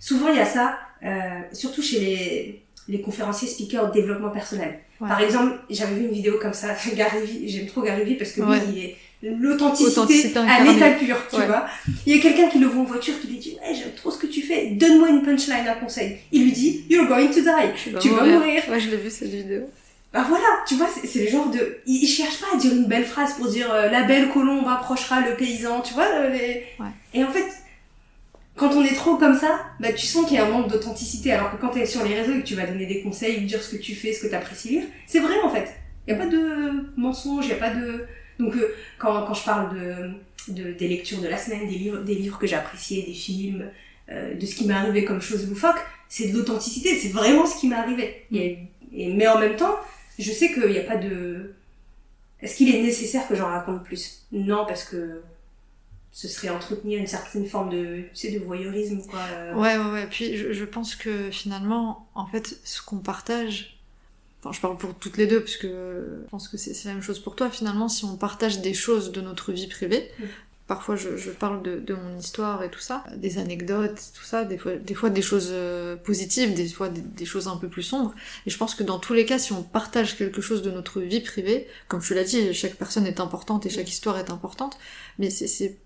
[0.00, 4.78] Souvent il y a ça, euh, surtout chez les, les conférenciers speakers de développement personnel.
[5.00, 5.08] Ouais.
[5.08, 8.58] Par exemple, j'avais vu une vidéo comme ça, Gary j'aime trop Gary parce que lui,
[8.72, 11.46] il est l'authenticité Authenticité à l'état pur, tu Ouais.
[11.46, 11.66] vois.
[12.06, 14.10] Il y a quelqu'un qui le voit en voiture qui lui dit Ouais, j'aime trop
[14.10, 16.18] ce que tu fais, donne-moi une punchline, un conseil.
[16.32, 17.72] Il lui dit You're going to die.
[18.00, 18.62] Tu vas mourir.
[18.68, 19.62] Ouais, je l'ai vu cette vidéo.
[20.12, 21.78] Bah voilà, tu vois, c'est le genre de.
[21.86, 24.66] Il, il cherche pas à dire une belle phrase pour dire euh, la belle colombe
[24.68, 26.06] approchera le paysan, tu vois.
[26.06, 26.86] euh, les- Ouais.
[27.12, 27.44] Et en fait,
[28.56, 31.32] quand on est trop comme ça, bah tu sens qu'il y a un manque d'authenticité.
[31.32, 33.62] Alors que quand t'es sur les réseaux et que tu vas donner des conseils, dire
[33.62, 35.68] ce que tu fais, ce que t'apprécies lire, c'est vrai en fait.
[36.08, 38.06] Y a pas de mensonge, y a pas de.
[38.38, 41.98] Donc euh, quand, quand je parle de, de des lectures de la semaine, des livres,
[41.98, 43.68] des livres que j'ai appréciés, des films,
[44.10, 47.58] euh, de ce qui m'est arrivé comme chose loufoque, c'est de l'authenticité, c'est vraiment ce
[47.60, 48.24] qui m'est arrivé.
[48.32, 48.58] Et,
[48.94, 49.76] et- mais en même temps,
[50.18, 51.52] je sais qu'il n'y a pas de.
[52.40, 54.22] Est-ce qu'il est nécessaire que j'en raconte plus?
[54.32, 55.22] Non, parce que
[56.12, 59.20] ce serait entretenir une certaine forme de, tu sais, de voyeurisme, quoi.
[59.54, 60.06] Ouais, ouais, ouais.
[60.08, 63.78] Puis je, je pense que finalement, en fait, ce qu'on partage,
[64.40, 66.94] enfin, je parle pour toutes les deux, parce que je pense que c'est c'est la
[66.94, 67.50] même chose pour toi.
[67.50, 70.24] Finalement, si on partage des choses de notre vie privée, Mm.
[70.66, 74.44] Parfois je, je parle de, de mon histoire et tout ça, des anecdotes, tout ça,
[74.44, 77.68] des fois des, fois des choses euh, positives, des fois des, des choses un peu
[77.68, 78.14] plus sombres.
[78.46, 81.00] Et je pense que dans tous les cas, si on partage quelque chose de notre
[81.00, 84.30] vie privée, comme je te l'ai dit, chaque personne est importante et chaque histoire est
[84.30, 84.78] importante,
[85.18, 85.78] mais c'est- c'est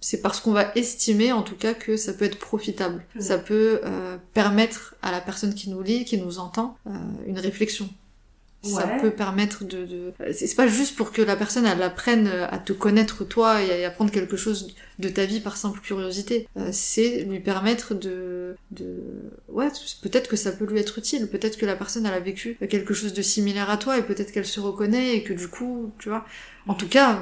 [0.00, 3.06] c'est parce qu'on va estimer en tout cas que ça peut être profitable.
[3.18, 6.90] Ça peut euh, permettre à la personne qui nous lit, qui nous entend, euh,
[7.26, 7.88] une réflexion.
[8.64, 9.84] Ça peut permettre de...
[9.84, 10.12] de...
[10.32, 13.84] C'est c'est pas juste pour que la personne elle apprenne à te connaître toi et
[13.84, 16.48] à apprendre quelque chose de ta vie par simple curiosité.
[16.56, 18.56] Euh, c'est lui permettre de...
[18.70, 19.02] de...
[19.48, 19.68] Ouais,
[20.02, 21.28] peut-être que ça peut lui être utile.
[21.28, 24.32] Peut-être que la personne elle a vécu quelque chose de similaire à toi et peut-être
[24.32, 26.24] qu'elle se reconnaît et que du coup, tu vois...
[26.66, 27.20] En tout cas,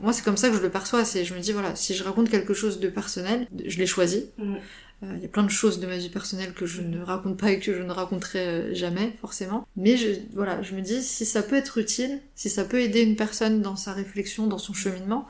[0.00, 1.04] moi, c'est comme ça que je le perçois.
[1.04, 4.30] C'est, je me dis, voilà, si je raconte quelque chose de personnel, je l'ai choisi.
[4.38, 4.56] Mm.
[5.02, 7.38] Euh, Il y a plein de choses de ma vie personnelle que je ne raconte
[7.38, 9.66] pas et que je ne raconterai euh, jamais, forcément.
[9.76, 13.02] Mais je, voilà, je me dis, si ça peut être utile, si ça peut aider
[13.02, 15.26] une personne dans sa réflexion, dans son cheminement,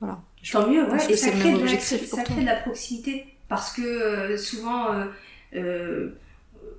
[0.00, 0.20] voilà.
[0.52, 1.10] Tant mieux, ouais.
[1.10, 2.34] Et ça crée, de la, objectif pour ça toi.
[2.34, 3.26] crée de la proximité.
[3.48, 5.06] Parce que euh, souvent, euh,
[5.54, 6.10] euh,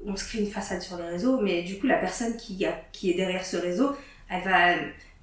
[0.06, 2.74] on se crée une façade sur les réseaux, mais du coup, la personne qui, a,
[2.92, 3.96] qui est derrière ce réseau,
[4.30, 4.76] elle va.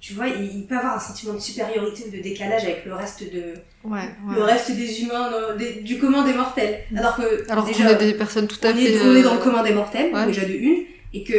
[0.05, 2.93] Tu vois, il, il peut avoir un sentiment de supériorité ou de décalage avec le
[2.93, 6.81] reste, de, Ouais, le reste des humains, des- du commun des mortels.
[6.91, 6.97] Mm.
[6.99, 7.51] Alors que.
[7.51, 8.83] Alors déjà, est des personnes tout à on, fait...
[8.83, 10.27] est, on est dans euh, le commun des mortels, ouais.
[10.27, 11.33] déjà de une, et que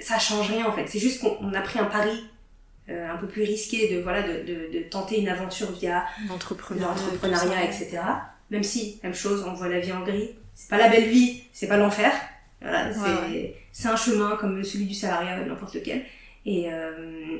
[0.00, 0.88] ça change rien en fait.
[0.88, 2.24] C'est juste qu'on on a pris un pari
[2.88, 7.62] euh, un peu plus risqué de, voilà, de, de, de tenter une aventure via l'entrepreneuriat,
[7.62, 8.00] etc.
[8.50, 10.30] Même si, même chose, on voit la vie en gris.
[10.56, 12.10] C'est pas la belle vie, c'est pas l'enfer.
[12.60, 12.90] Voilà,
[13.70, 16.02] c'est un chemin comme celui du salariat n'importe lequel.
[16.44, 17.38] Et euh,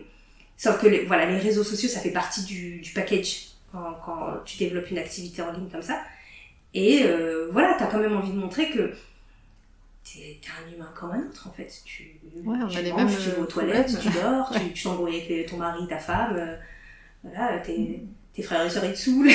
[0.63, 4.21] sauf que les, voilà, les réseaux sociaux, ça fait partie du, du package quand, quand
[4.45, 6.03] tu développes une activité en ligne comme ça.
[6.75, 8.93] Et euh, voilà, t'as quand même envie de montrer que
[10.05, 11.71] t'es un humain comme un autre en fait.
[11.85, 14.51] Tu, Ouais, on tu a les manges, mêmes, tu vas aux euh, toilettes, tu dors,
[14.53, 16.37] tu- tu t'embrouilles avec les- ton mari, ta femme.
[16.37, 16.57] euh,
[17.25, 18.03] voilà, tes,
[18.35, 19.31] tes frères et sœurs ils te saoulent.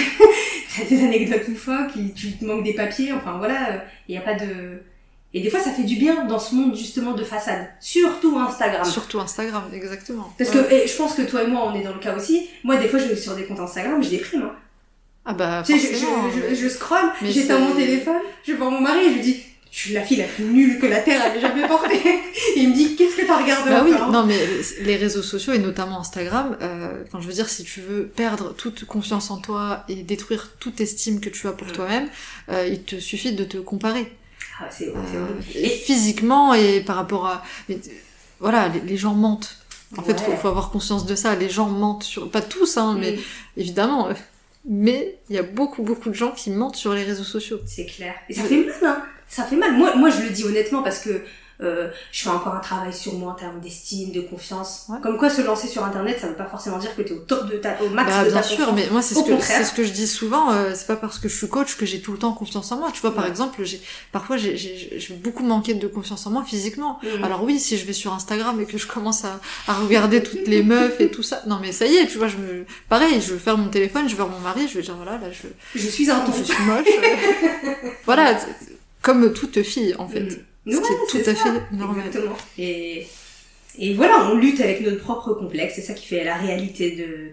[0.75, 3.11] t'as des anecdotes loufoques, tu te manques des papiers.
[3.13, 4.81] Enfin voilà, il n'y a pas de.
[5.33, 7.67] Et des fois, ça fait du bien dans ce monde justement de façade.
[7.81, 8.85] Surtout Instagram.
[8.85, 10.33] Surtout Instagram, exactement.
[10.37, 10.63] Parce Ouais.
[10.63, 12.47] que et je pense que toi et moi, on est dans le cas aussi.
[12.63, 14.43] Moi, des fois, je vais sur des comptes Instagram, je déprime.
[14.43, 14.55] Hein.
[15.25, 18.53] Ah bah, Tu sais, je, je, je, mais- je scrolle, Mais j'éteins mon téléphone, je
[18.53, 21.01] vois mon mari, je lui dis, je suis la fille la plus nulle que la
[21.01, 21.97] Terre avait jamais portée.
[22.55, 24.39] Et il me dit, qu'est-ce que t'as regardé Bah oui, non mais
[24.81, 28.53] les réseaux sociaux et notamment Instagram, euh, enfin je veux dire si tu veux perdre
[28.55, 32.07] toute confiance en toi et détruire toute estime que tu as pour toi-même,
[32.49, 34.09] euh, il te suffit de te comparer.
[34.59, 35.43] Ah, c'est Euh, horrible.
[35.55, 37.43] et physiquement et par rapport à...
[38.39, 39.57] voilà, les, les gens mentent.
[39.97, 41.35] En fait, faut, faut avoir conscience de ça.
[41.35, 42.29] Les gens mentent sur...
[42.29, 43.19] Pas tous, hein, mais Mm,
[43.57, 44.09] évidemment.
[44.09, 44.13] euh,
[44.65, 47.59] Mais il y a beaucoup, beaucoup de gens qui mentent sur les réseaux sociaux.
[47.65, 48.13] C'est clair.
[48.29, 49.03] Et ça fait mal, hein.
[49.29, 49.77] Ça fait mal.
[49.77, 51.21] Moi, moi, je le dis honnêtement parce que
[51.61, 54.85] euh, je fais encore un travail sur moi en termes d'estime, de confiance.
[54.89, 54.97] Ouais.
[55.01, 57.49] Comme quoi, se lancer sur Internet, ça veut pas forcément dire que t'es au top
[57.49, 58.75] de ta, au max Bah, de bien ta sûr, confiance.
[58.75, 60.51] mais moi c'est ce que ce que je dis souvent.
[60.51, 62.77] euh, c'est pas parce que je suis coach que j'ai tout le temps confiance en
[62.77, 62.89] moi.
[62.93, 63.29] Tu vois, par Ouais.
[63.29, 63.81] exemple, j'ai
[64.11, 66.99] parfois j'ai beaucoup manqué de confiance en moi physiquement.
[67.03, 67.23] Mm.
[67.23, 70.47] Alors oui, si je vais sur Instagram et que je commence à, à regarder toutes
[70.47, 73.19] les meufs et tout ça, non mais ça y est, tu vois, je me pareil,
[73.19, 75.31] je vais faire mon téléphone, je vais voir mon mari, je vais dire voilà, là
[75.31, 75.47] je
[75.79, 76.31] je suis un ton.
[76.33, 76.85] je suis moche.
[78.05, 78.37] voilà,
[79.01, 80.21] comme toute fille en fait.
[80.21, 80.37] Mm.
[80.75, 81.53] Ouais, est tout c'est à ça.
[81.69, 82.07] fait normal.
[82.07, 82.35] Exactement.
[82.57, 83.07] Et,
[83.77, 85.75] et voilà, on lutte avec notre propre complexe.
[85.75, 87.31] C'est ça qui fait la réalité de,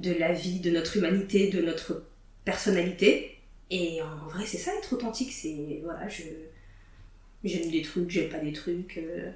[0.00, 2.04] de la vie, de notre humanité, de notre
[2.44, 3.38] personnalité.
[3.70, 5.32] Et en vrai, c'est ça être authentique.
[5.32, 6.22] C'est voilà, je
[7.44, 8.98] j'aime des trucs, j'aime pas des trucs.
[8.98, 9.30] euh.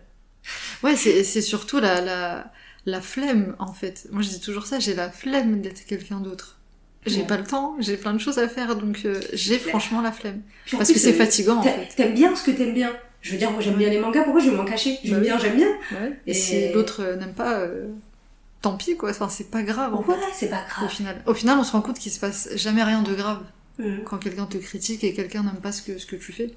[0.83, 2.53] Ouais, c'est c'est surtout la, la,
[2.87, 4.07] la flemme, en fait.
[4.11, 6.59] Moi, je dis toujours ça, j'ai la flemme d'être quelqu'un d'autre.
[7.07, 7.27] J'ai Ouais.
[7.27, 10.43] pas le temps, j'ai plein de choses à faire, donc euh, j'ai franchement la flemme.
[10.73, 11.89] Parce que c'est euh, fatigant, en fait.
[11.97, 12.93] T'aimes bien ce que t'aimes bien.
[13.29, 14.99] Je veux dire, moi j'aime bien les mangas, pourquoi je vais m'en cacher?
[15.05, 15.69] J'aime Bah bien, j'aime bien.
[15.93, 16.13] Ouais.
[16.27, 17.89] Et, Et- si l'autre euh, n'aime pas, euh,
[18.63, 19.11] tant pis quoi.
[19.11, 20.89] Enfin, c'est pas grave en Ouais, c'est pas Au grave.
[20.91, 23.43] final, au final, on se rend compte qu'il se passe jamais rien de grave
[23.79, 24.05] Mhm.
[24.05, 26.51] quand quelqu'un te critique et quelqu'un n'aime pas ce que, ce que tu fais.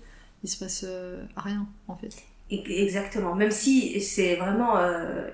[0.46, 2.14] Il se passe euh, rien en fait.
[2.50, 3.36] Et- Exactement.
[3.36, 5.28] Même si c'est vraiment, euh,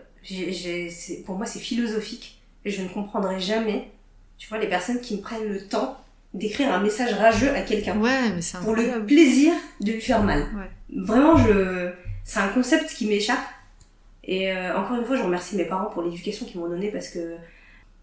[1.28, 2.42] pour moi, c'est philosophique.
[2.66, 3.92] Je ne comprendrai jamais,
[4.40, 5.98] tu vois, les personnes qui me prennent le temps
[6.34, 10.24] d'écrire un message rageux à quelqu'un Ouais, mais c'est pour le plaisir de lui faire
[10.24, 10.40] mal.
[10.56, 10.70] Ouais.
[10.94, 11.90] Vraiment, je,
[12.24, 13.40] c'est un concept qui m'échappe.
[14.24, 17.10] Et euh, encore une fois, je remercie mes parents pour l'éducation qu'ils m'ont donnée parce
[17.10, 17.36] que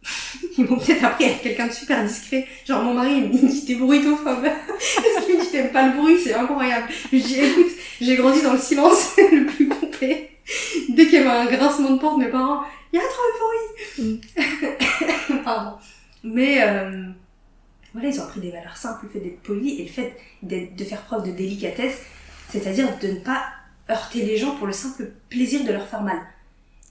[0.59, 2.47] ils m'ont peut-être appris à être quelqu'un de super discret.
[2.66, 4.45] Genre mon mari, il me dit t'es bruitophobe.
[4.76, 6.89] Parce qu'il me dit t'aimes pas le bruit, c'est incroyable.
[6.91, 10.30] Je lui dis écoute, j'ai grandi dans le silence le plus complet.
[10.91, 12.62] Dès qu'il y avait un grincement de porte, mes parents,
[12.93, 13.22] il y a trop
[13.99, 14.20] de bruit.
[15.45, 15.76] Pardon.
[16.22, 17.07] Mais euh,
[17.93, 20.85] voilà, ils ont appris des valeurs simples, le fait d'être poli et le fait de
[20.85, 22.03] faire preuve de délicatesse,
[22.61, 23.44] c'est-à-dire de ne pas
[23.90, 26.18] heurter les gens pour le simple plaisir de leur faire mal.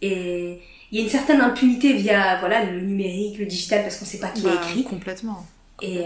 [0.02, 0.60] Et
[0.92, 4.20] il y a une certaine impunité via voilà le numérique, le digital, parce qu'on sait
[4.20, 4.84] pas qui a Bah, écrit.
[4.84, 5.46] Complètement.
[5.82, 6.06] Et euh,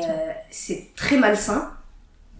[0.52, 1.74] c'est très malsain.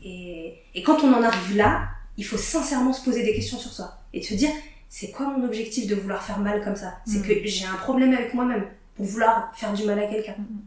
[0.04, 3.74] Et, et quand on en arrive là, il faut sincèrement se poser des questions sur
[3.74, 3.98] soi.
[4.14, 4.52] Et de se dire,
[4.90, 6.94] c'est quoi mon objectif de vouloir faire mal comme ça?
[7.06, 7.24] C'est Mhm.
[7.26, 8.66] que j'ai un problème avec moi-même
[8.96, 10.36] pour vouloir faire du mal à quelqu'un.
[10.38, 10.60] Mhm.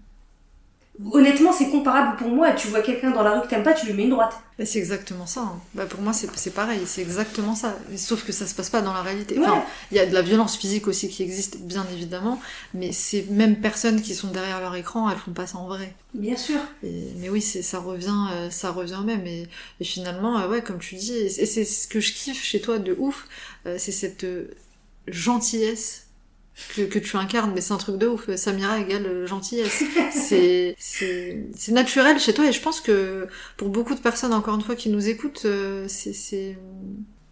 [1.12, 2.52] Honnêtement, c'est comparable pour moi.
[2.52, 4.34] Tu vois quelqu'un dans la rue que t'aimes pas, tu lui mets une droite.
[4.58, 5.40] Bah, c'est exactement ça.
[5.42, 5.60] hein.
[5.74, 6.80] Bah, pour moi, c'est pareil.
[6.86, 7.76] C'est exactement ça.
[7.96, 9.38] Sauf que ça se passe pas dans la réalité.
[9.38, 9.46] Ouais.
[9.46, 12.40] Enfin, il y a de la violence physique aussi qui existe, bien évidemment.
[12.74, 15.94] Mais ces mêmes personnes qui sont derrière leur écran, elles font pas ça en vrai.
[16.14, 16.58] Bien sûr.
[16.82, 19.26] Et- mais oui, ça revient, euh, ça revient même.
[19.26, 19.48] Et,
[19.80, 22.78] et finalement, euh, ouais, comme tu dis, et c'est ce que je kiffe chez toi
[22.78, 23.26] de ouf,
[23.66, 24.26] euh, c'est cette
[25.08, 26.06] gentillesse
[26.74, 27.52] que, que tu incarnes.
[27.54, 28.34] Mais c'est un truc de ouf.
[28.36, 29.82] Samira égale euh, gentillesse.
[30.12, 32.46] c'est c'est c'est naturel chez toi.
[32.46, 35.84] Et je pense que pour beaucoup de personnes, encore une fois, qui nous écoutent, euh,
[35.88, 36.56] c'est c'est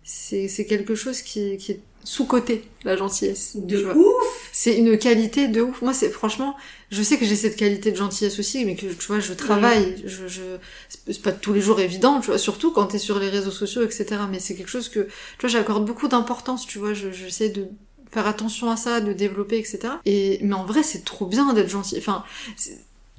[0.02, 3.56] c'est c'est quelque chose qui, qui est sous côté la gentillesse.
[3.56, 5.82] De ouf C'est une qualité de ouf.
[5.82, 6.56] Moi, c'est franchement,
[6.90, 10.02] je sais que j'ai cette qualité de gentillesse aussi, mais que tu vois, je travaille.
[10.06, 10.40] Je, je,
[10.88, 13.82] c'est pas tous les jours évident, tu vois, surtout quand t'es sur les réseaux sociaux,
[13.82, 14.06] etc.
[14.30, 16.94] Mais c'est quelque chose que, tu vois, j'accorde beaucoup d'importance, tu vois.
[16.94, 17.68] Je, j'essaie de
[18.10, 19.80] faire attention à ça, de développer, etc.
[20.04, 21.96] Et mais en vrai, c'est trop bien d'être gentil.
[21.98, 22.24] Enfin,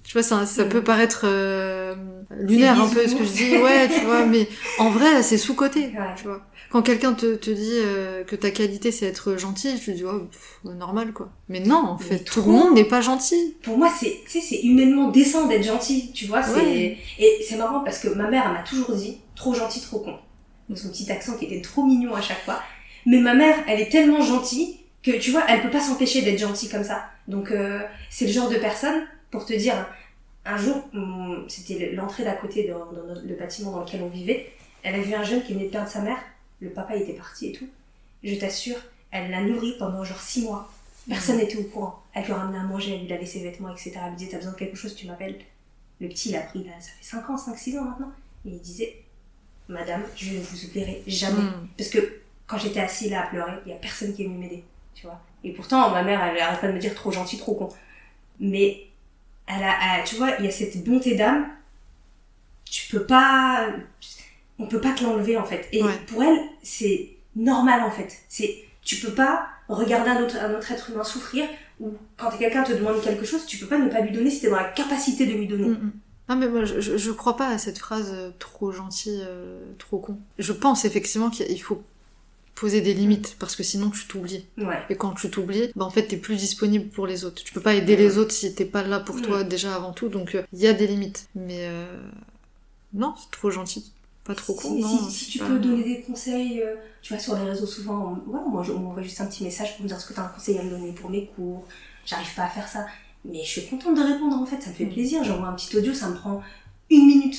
[0.04, 0.70] tu vois, ça, ça Mm.
[0.70, 1.96] peut paraître euh,
[2.40, 4.48] lunaire un peu ce que je dis, ouais, tu vois, mais
[4.80, 6.16] en vrai, c'est sous côté, Ouais.
[6.18, 6.42] tu vois.
[6.72, 10.28] Quand quelqu'un te, te dit euh, que ta qualité c'est être gentil, tu dis oh,
[10.32, 11.32] pff, normal quoi.
[11.48, 13.56] Mais non, en Mais fait, tout le monde n'est pas gentil.
[13.64, 16.42] Pour moi, c'est, tu sais, c'est humainement décent d'être gentil, tu vois.
[16.52, 16.98] Ouais.
[17.18, 20.14] Et c'est marrant parce que ma mère, elle m'a toujours dit trop gentil, trop con.
[20.70, 22.62] Donc son petit accent qui était trop mignon à chaque fois.
[23.08, 26.40] Mais ma mère, elle est tellement gentille que, tu vois, elle peut pas s'empêcher d'être
[26.40, 27.10] gentille comme ça.
[27.28, 29.88] Donc, euh, c'est le genre de personne, pour te dire,
[30.46, 30.84] un jour,
[31.48, 32.86] c'était l'entrée d'à côté dans,
[33.24, 34.52] le bâtiment dans lequel on vivait.
[34.84, 36.18] Elle a vu un jeune qui venait de perdre sa mère.
[36.62, 37.68] Le papa était parti et tout.
[38.24, 38.78] Je t'assure,
[39.12, 40.72] elle l'a nourri pendant genre six mois.
[41.08, 42.04] Personne n'était au courant.
[42.14, 43.94] Elle lui ramenait à manger, elle lui lavait ses vêtements, etc.
[44.04, 45.40] Elle lui disait, t'as besoin de quelque chose, tu m'appelles.
[46.02, 48.12] Le petit, il a pris, là, ça fait 5 ans, 5-6 ans maintenant.
[48.46, 49.04] Et il disait,
[49.68, 51.42] Madame, je ne vous oublierai jamais.
[51.42, 51.68] Mm.
[51.78, 52.00] Parce que
[52.48, 54.64] quand j'étais assis là à pleurer, il y a personne qui est venu m'aider.
[55.44, 57.70] Et pourtant, ma mère, elle arrête pas de me dire trop gentil, trop con.
[58.40, 58.88] Mais,
[59.48, 61.48] elle a, elle- tu vois, il y a cette bonté d'âme.
[62.66, 63.70] Tu peux pas,
[64.60, 65.68] on peut pas te l'enlever en fait.
[65.72, 65.98] Et Ouais.
[66.08, 68.20] pour elle, c'est normal en fait.
[68.30, 71.48] C'est, tu peux pas regarder un autre, un autre être humain souffrir
[71.80, 74.42] ou quand quelqu'un te demande quelque chose, tu peux pas ne pas lui donner si
[74.42, 75.70] t'es dans la capacité de lui donner.
[75.70, 75.92] Mm, mm.
[76.30, 79.64] Non mais moi je, je, je crois pas à cette phrase euh, trop gentil, euh,
[79.80, 80.20] trop con.
[80.38, 81.82] Je pense effectivement qu'il faut
[82.60, 84.46] poser des limites parce que sinon tu t'oublies.
[84.58, 84.80] Ouais.
[84.90, 87.44] Et quand tu t'oublies, bah en fait t'es plus disponible pour les autres.
[87.44, 90.10] Tu peux pas aider les autres si t'es pas là pour toi déjà avant tout.
[90.10, 91.28] Donc il y a des limites.
[91.36, 91.86] Mais euh,
[92.94, 93.92] non, c'est trop gentil,
[94.26, 94.76] pas trop con.
[94.76, 97.36] Si, non, si, si c'est tu pas- peux donner des conseils, euh, tu vois, sur
[97.38, 99.88] les réseaux souvent, on, voilà, moi je- on m'envoie juste un petit message pour me
[99.88, 101.66] dire est-ce que tu as un conseil à me donner pour mes cours,
[102.06, 102.86] j'arrive pas à faire ça.
[103.26, 104.94] Mais je suis contente de répondre en fait, ça me fait Mm.
[104.94, 106.42] plaisir, j'envoie un petit audio, ça me prend
[106.90, 107.38] une minute.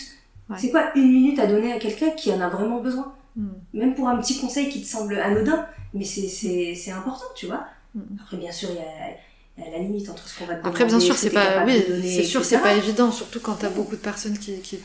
[0.48, 0.56] Ouais.
[0.58, 3.14] C'est quoi une minute à donner à quelqu'un qui en a vraiment besoin?
[3.37, 3.49] Mm.
[3.74, 7.64] Même pour un petit conseil qui te semble anodin, mais c'est- important, tu vois.
[7.95, 8.01] Mm.
[8.22, 10.99] Après, bien sûr, il y a, la limite entre ce qu'on va te Après, bien
[11.01, 13.95] sûr, ce c'est t'es pas, oui, c'est sûr, c'est pas évident, surtout quand t'as beaucoup
[13.95, 14.78] de personnes qui, qui,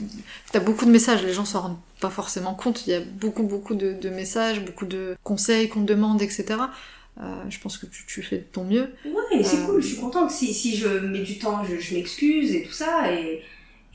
[0.52, 2.86] t'as beaucoup de messages, les gens s'en rendent pas forcément compte.
[2.86, 6.46] Il y a beaucoup, beaucoup de, de messages, beaucoup de conseils qu'on te demande, etc.
[7.22, 8.94] Euh, je pense que tu, tu fais de ton mieux.
[9.06, 10.30] Ouais, c'est Euh, cool, je suis contente.
[10.32, 13.42] Si, si je mets du temps, je, je m'excuse et tout ça, et,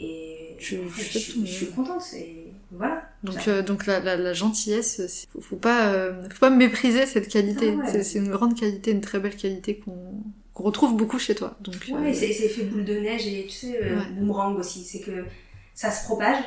[0.01, 2.03] et Tu- je, ton je suis contente.
[2.17, 2.39] Et
[2.73, 3.03] voilà.
[3.23, 7.29] Donc, euh, donc la, la, la gentillesse, faut, faut pas, euh, faut pas mépriser cette
[7.29, 7.75] qualité.
[7.83, 8.03] Ah ouais.
[8.03, 10.23] C'est- une grande qualité, une très belle qualité qu'on
[10.55, 11.57] retrouve beaucoup chez toi.
[11.61, 13.97] Donc, Ouais, euh, c'est fait boule de neige et tu sais, Ouais.
[14.12, 14.85] boomerang aussi.
[14.85, 15.25] C'est que
[15.75, 16.43] ça se propage,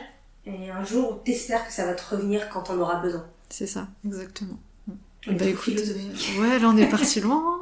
[0.45, 3.25] et un jour, t'espères que ça va te revenir quand on aura besoin.
[3.49, 4.59] C'est ça, exactement.
[4.87, 5.75] Bah est écoute,
[6.39, 7.61] ouais, là on est parti loin.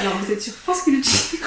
[0.00, 1.38] Alors vous êtes sur France Culture.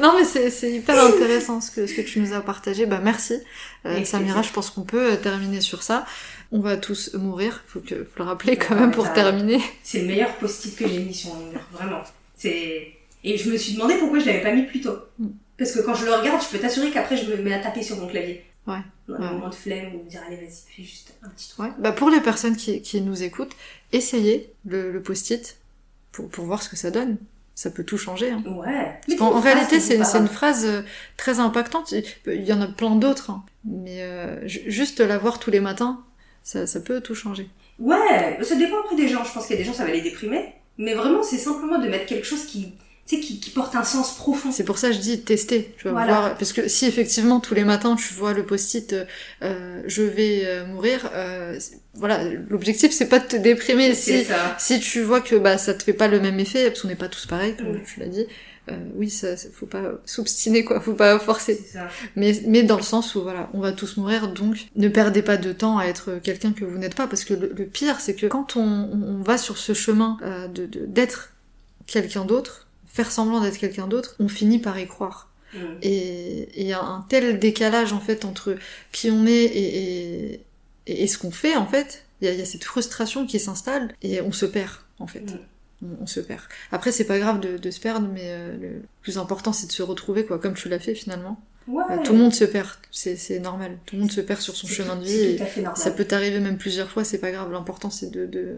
[0.00, 2.86] Non mais c'est hyper intéressant ce que, ce que tu nous as partagé.
[2.86, 3.34] Bah merci.
[3.86, 6.06] Euh, Samira, je pense qu'on peut euh, terminer sur ça.
[6.50, 9.60] On va tous mourir, faut, que, faut le rappeler quand même pour ça- terminer.
[9.82, 12.02] C'est le meilleur post-it que j'ai mis sur mon mur, vraiment.
[13.24, 14.96] Et je me suis demandé pourquoi je l'avais pas mis plus tôt.
[15.18, 15.28] Mm.
[15.58, 17.82] Parce que quand je le regarde, je peux t'assurer qu'après je me mets à taper
[17.82, 18.44] sur mon clavier.
[18.66, 18.76] Ouais.
[19.08, 19.18] Un Ouais.
[19.32, 21.64] moment de flemme ou me dire allez vas-y fais juste un petit truc.
[21.66, 21.72] Ouais.
[21.78, 23.56] Bah pour les personnes qui, qui nous écoutent,
[23.92, 25.56] essayez le, le post-it
[26.12, 27.16] pour, pour voir ce que ça donne.
[27.60, 28.30] Ça peut tout changer.
[28.30, 28.40] Hein.
[28.46, 29.00] Ouais.
[29.08, 30.82] Parce en réalité, c'est une phrase euh,
[31.16, 31.92] très impactante.
[32.26, 33.42] Il y en a plein d'autres, hein.
[33.64, 36.04] mais euh, ju- juste la voir tous les matins,
[36.44, 37.48] ça, ça peut tout changer.
[37.80, 39.24] Ouais, ça dépend après des gens.
[39.24, 41.80] Je pense qu'il y a des gens ça va les déprimer, mais vraiment c'est simplement
[41.80, 42.74] de mettre quelque chose qui,
[43.08, 44.52] tu sais, qui, qui porte un sens profond.
[44.52, 46.06] C'est pour ça que je dis tester, tu vas Voilà.
[46.20, 46.34] voir.
[46.38, 49.04] Parce que si effectivement tous les matins tu vois le post-it euh,
[49.42, 51.58] euh, je vais euh, mourir, euh,
[51.94, 53.94] voilà, l'objectif c'est pas de te déprimer.
[53.94, 54.54] Si, ça.
[54.58, 56.94] si tu vois que bah ça te fait pas le même effet, parce qu'on n'est
[56.96, 57.82] pas tous pareils, comme Mm.
[57.86, 58.26] tu l'as dit,
[58.70, 61.58] euh, oui, ça, ça- faut pas s'obstiner quoi, faut pas forcer.
[62.14, 65.38] Mais, mais dans le sens où voilà, on va tous mourir, donc ne perdez pas
[65.38, 68.14] de temps à être quelqu'un que vous n'êtes pas, parce que le, le pire, c'est
[68.14, 71.32] que quand on, on va sur ce chemin euh, de- d'être
[71.86, 72.66] quelqu'un d'autre,
[72.98, 75.30] faire semblant d'être quelqu'un d'autre, on finit par y croire.
[75.82, 78.56] Et il y a un tel décalage en fait entre
[78.92, 79.78] qui on est et,
[80.34, 80.40] et,
[80.86, 82.04] et, et ce qu'on fait en fait.
[82.20, 85.06] Il y, a, il y a cette frustration qui s'installe et on se perd en
[85.06, 85.20] fait.
[85.20, 85.38] Mm.
[85.84, 86.40] On, on se perd.
[86.72, 89.72] Après c'est pas grave de, de se perdre, mais euh, le plus important c'est de
[89.72, 91.40] se retrouver quoi, comme tu l'as fait finalement.
[91.68, 91.84] Ouais.
[91.92, 93.78] Euh, Tout le monde se perd, c'est normal.
[93.86, 95.14] Tout le monde se perd sur son chemin tout- de vie.
[95.18, 95.38] et
[95.76, 97.50] ça peut t'arriver même plusieurs fois, c'est pas grave.
[97.52, 98.56] L'important c'est de de-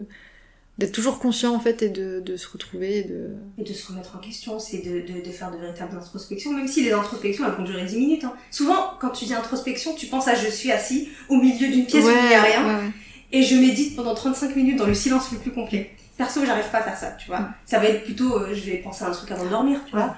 [0.77, 2.97] d'être toujours conscient en fait et de, de se retrouver.
[2.99, 3.29] Et de...
[3.57, 6.67] Et de se remettre en question, c'est de, de, de faire de véritables introspections, même
[6.67, 8.23] si les introspections elles vont durer 10 minutes.
[8.23, 8.33] hein.
[8.49, 12.05] Souvent, quand tu dis introspection, tu penses à je suis assis au milieu d'une pièce
[12.05, 12.91] où il n'y a rien ouais, ouais.
[13.31, 15.91] et je médite pendant 35 minutes dans le silence le plus complet.
[16.17, 17.49] Perso, j'arrive pas à faire ça, tu vois.
[17.65, 19.91] Ça va être plutôt, euh, je vais penser à un truc avant de dormir, tu
[19.95, 20.15] vois.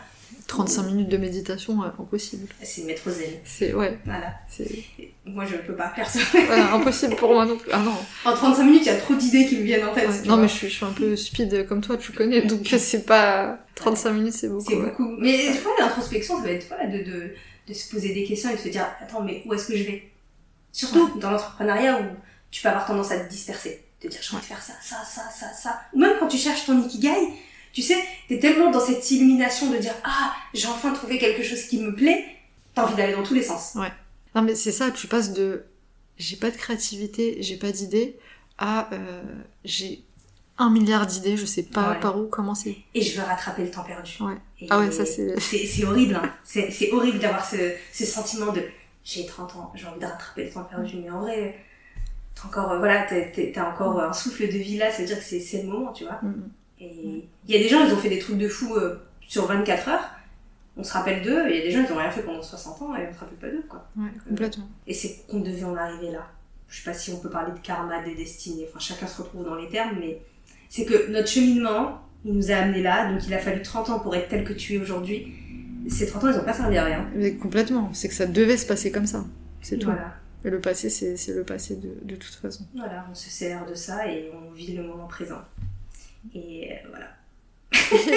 [0.48, 2.48] 35 minutes de méditation, euh, impossible.
[2.62, 3.32] C'est le maître zen.
[3.46, 4.34] C'est ouais, Voilà.
[5.26, 6.20] moi, je peux pas ça.
[6.46, 7.72] voilà, impossible pour moi non plus.
[7.72, 7.96] Ah non.
[8.26, 10.10] En 35 minutes, il y a trop d'idées qui me viennent en tête.
[10.10, 10.18] Ouais.
[10.26, 10.38] Non vois.
[10.38, 13.60] mais je suis, je suis un peu speed comme toi, tu connais, donc c'est pas
[13.76, 14.66] 35 minutes, c'est beaucoup.
[14.70, 14.90] C'est ouais.
[14.90, 15.16] beaucoup.
[15.20, 17.34] Mais tu vois, l'introspection, ça va être voilà, de, de,
[17.68, 19.84] de se poser des questions et de se dire Attends, mais où est-ce que je
[19.84, 20.10] vais?
[20.72, 22.06] Surtout dans l'entrepreneuriat où
[22.52, 23.84] tu peux avoir tendance à te disperser.
[24.00, 25.82] Te dire J'ai envie de faire ça, ça, ça, ça, ça.
[25.94, 27.10] Ou même quand tu cherches ton ikigai,
[27.74, 27.98] tu sais,
[28.30, 31.94] t'es tellement dans cette illumination de dire Ah, j'ai enfin trouvé quelque chose qui me
[31.94, 32.24] plaît.
[32.76, 33.76] T'as envie d'aller dans tous les sens.
[34.36, 35.64] Non mais c'est ça, tu passes de
[36.18, 38.16] j'ai pas de créativité, j'ai pas d'idées
[38.58, 39.22] à euh,
[39.66, 40.04] j'ai
[40.60, 42.00] un milliard d'idées, je sais pas Ouais.
[42.00, 42.84] par où commencer.
[42.94, 44.14] Et je veux rattraper le temps perdu.
[44.22, 44.38] Ouais.
[44.62, 46.32] Et Ah ouais, ça, c'est- C'est horrible, hein.
[46.44, 47.58] C'est horrible d'avoir ce,
[47.92, 48.64] ce sentiment de
[49.04, 50.98] j'ai 30 ans, j'ai envie de rattraper le temps perdu.
[51.04, 51.56] Mais en vrai,
[52.36, 55.24] t'as encore, euh, voilà, t'as- encore un souffle de vie là, ça veut dire que
[55.26, 56.20] c'est le moment, tu vois.
[56.22, 56.50] Mm.
[56.84, 58.96] Et il y a des gens, ils ont fait des trucs de fou euh,
[59.28, 60.10] sur 24 heures.
[60.76, 62.42] On se rappelle d'eux, et il y a des gens, ils ont rien fait pendant
[62.42, 63.88] 60 ans et on se rappelle pas d'eux, quoi.
[63.96, 64.68] Ouais, complètement.
[64.88, 66.28] Et c'est qu'on devait en arriver là.
[66.68, 69.46] Je sais pas si on peut parler de karma, de destinée, enfin chacun se retrouve
[69.46, 70.20] dans les termes, mais
[70.70, 74.00] c'est que notre cheminement, il nous a amenés là, donc il a fallu 30 ans
[74.00, 75.34] pour être tel que tu es aujourd'hui.
[75.88, 77.08] Ces 30 ans, ils ont pas servi à rien.
[77.14, 79.24] Mais complètement, c'est que ça devait se passer comme ça.
[79.62, 79.86] C'est tout.
[79.86, 80.16] Voilà.
[80.46, 82.66] Et le passé, c'est c'est le passé de, de toute façon.
[82.76, 85.42] Voilà, on se sert de ça et on vit le moment présent.
[86.34, 87.10] Et euh, voilà.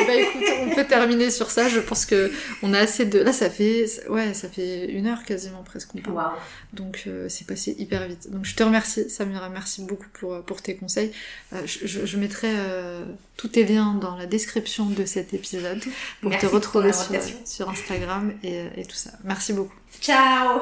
[0.06, 1.68] bah écoute, on peut terminer sur ça.
[1.68, 2.30] Je pense que
[2.62, 3.18] on a assez de.
[3.18, 6.16] Là, ça fait ouais, ça fait une heure quasiment presque qu'on parle.
[6.16, 6.32] Waouh.
[6.72, 8.30] Donc euh, c'est passé hyper vite.
[8.30, 11.12] Donc je te remercie, Samira, merci beaucoup pour, pour tes conseils.
[11.52, 13.04] Euh, je, mettrai euh,
[13.36, 15.82] tous tes liens dans la description de cet épisode
[16.20, 19.10] pour Merci te retrouver sur, sur Instagram et, et tout ça.
[19.24, 19.74] Merci beaucoup.
[20.00, 20.60] Ciao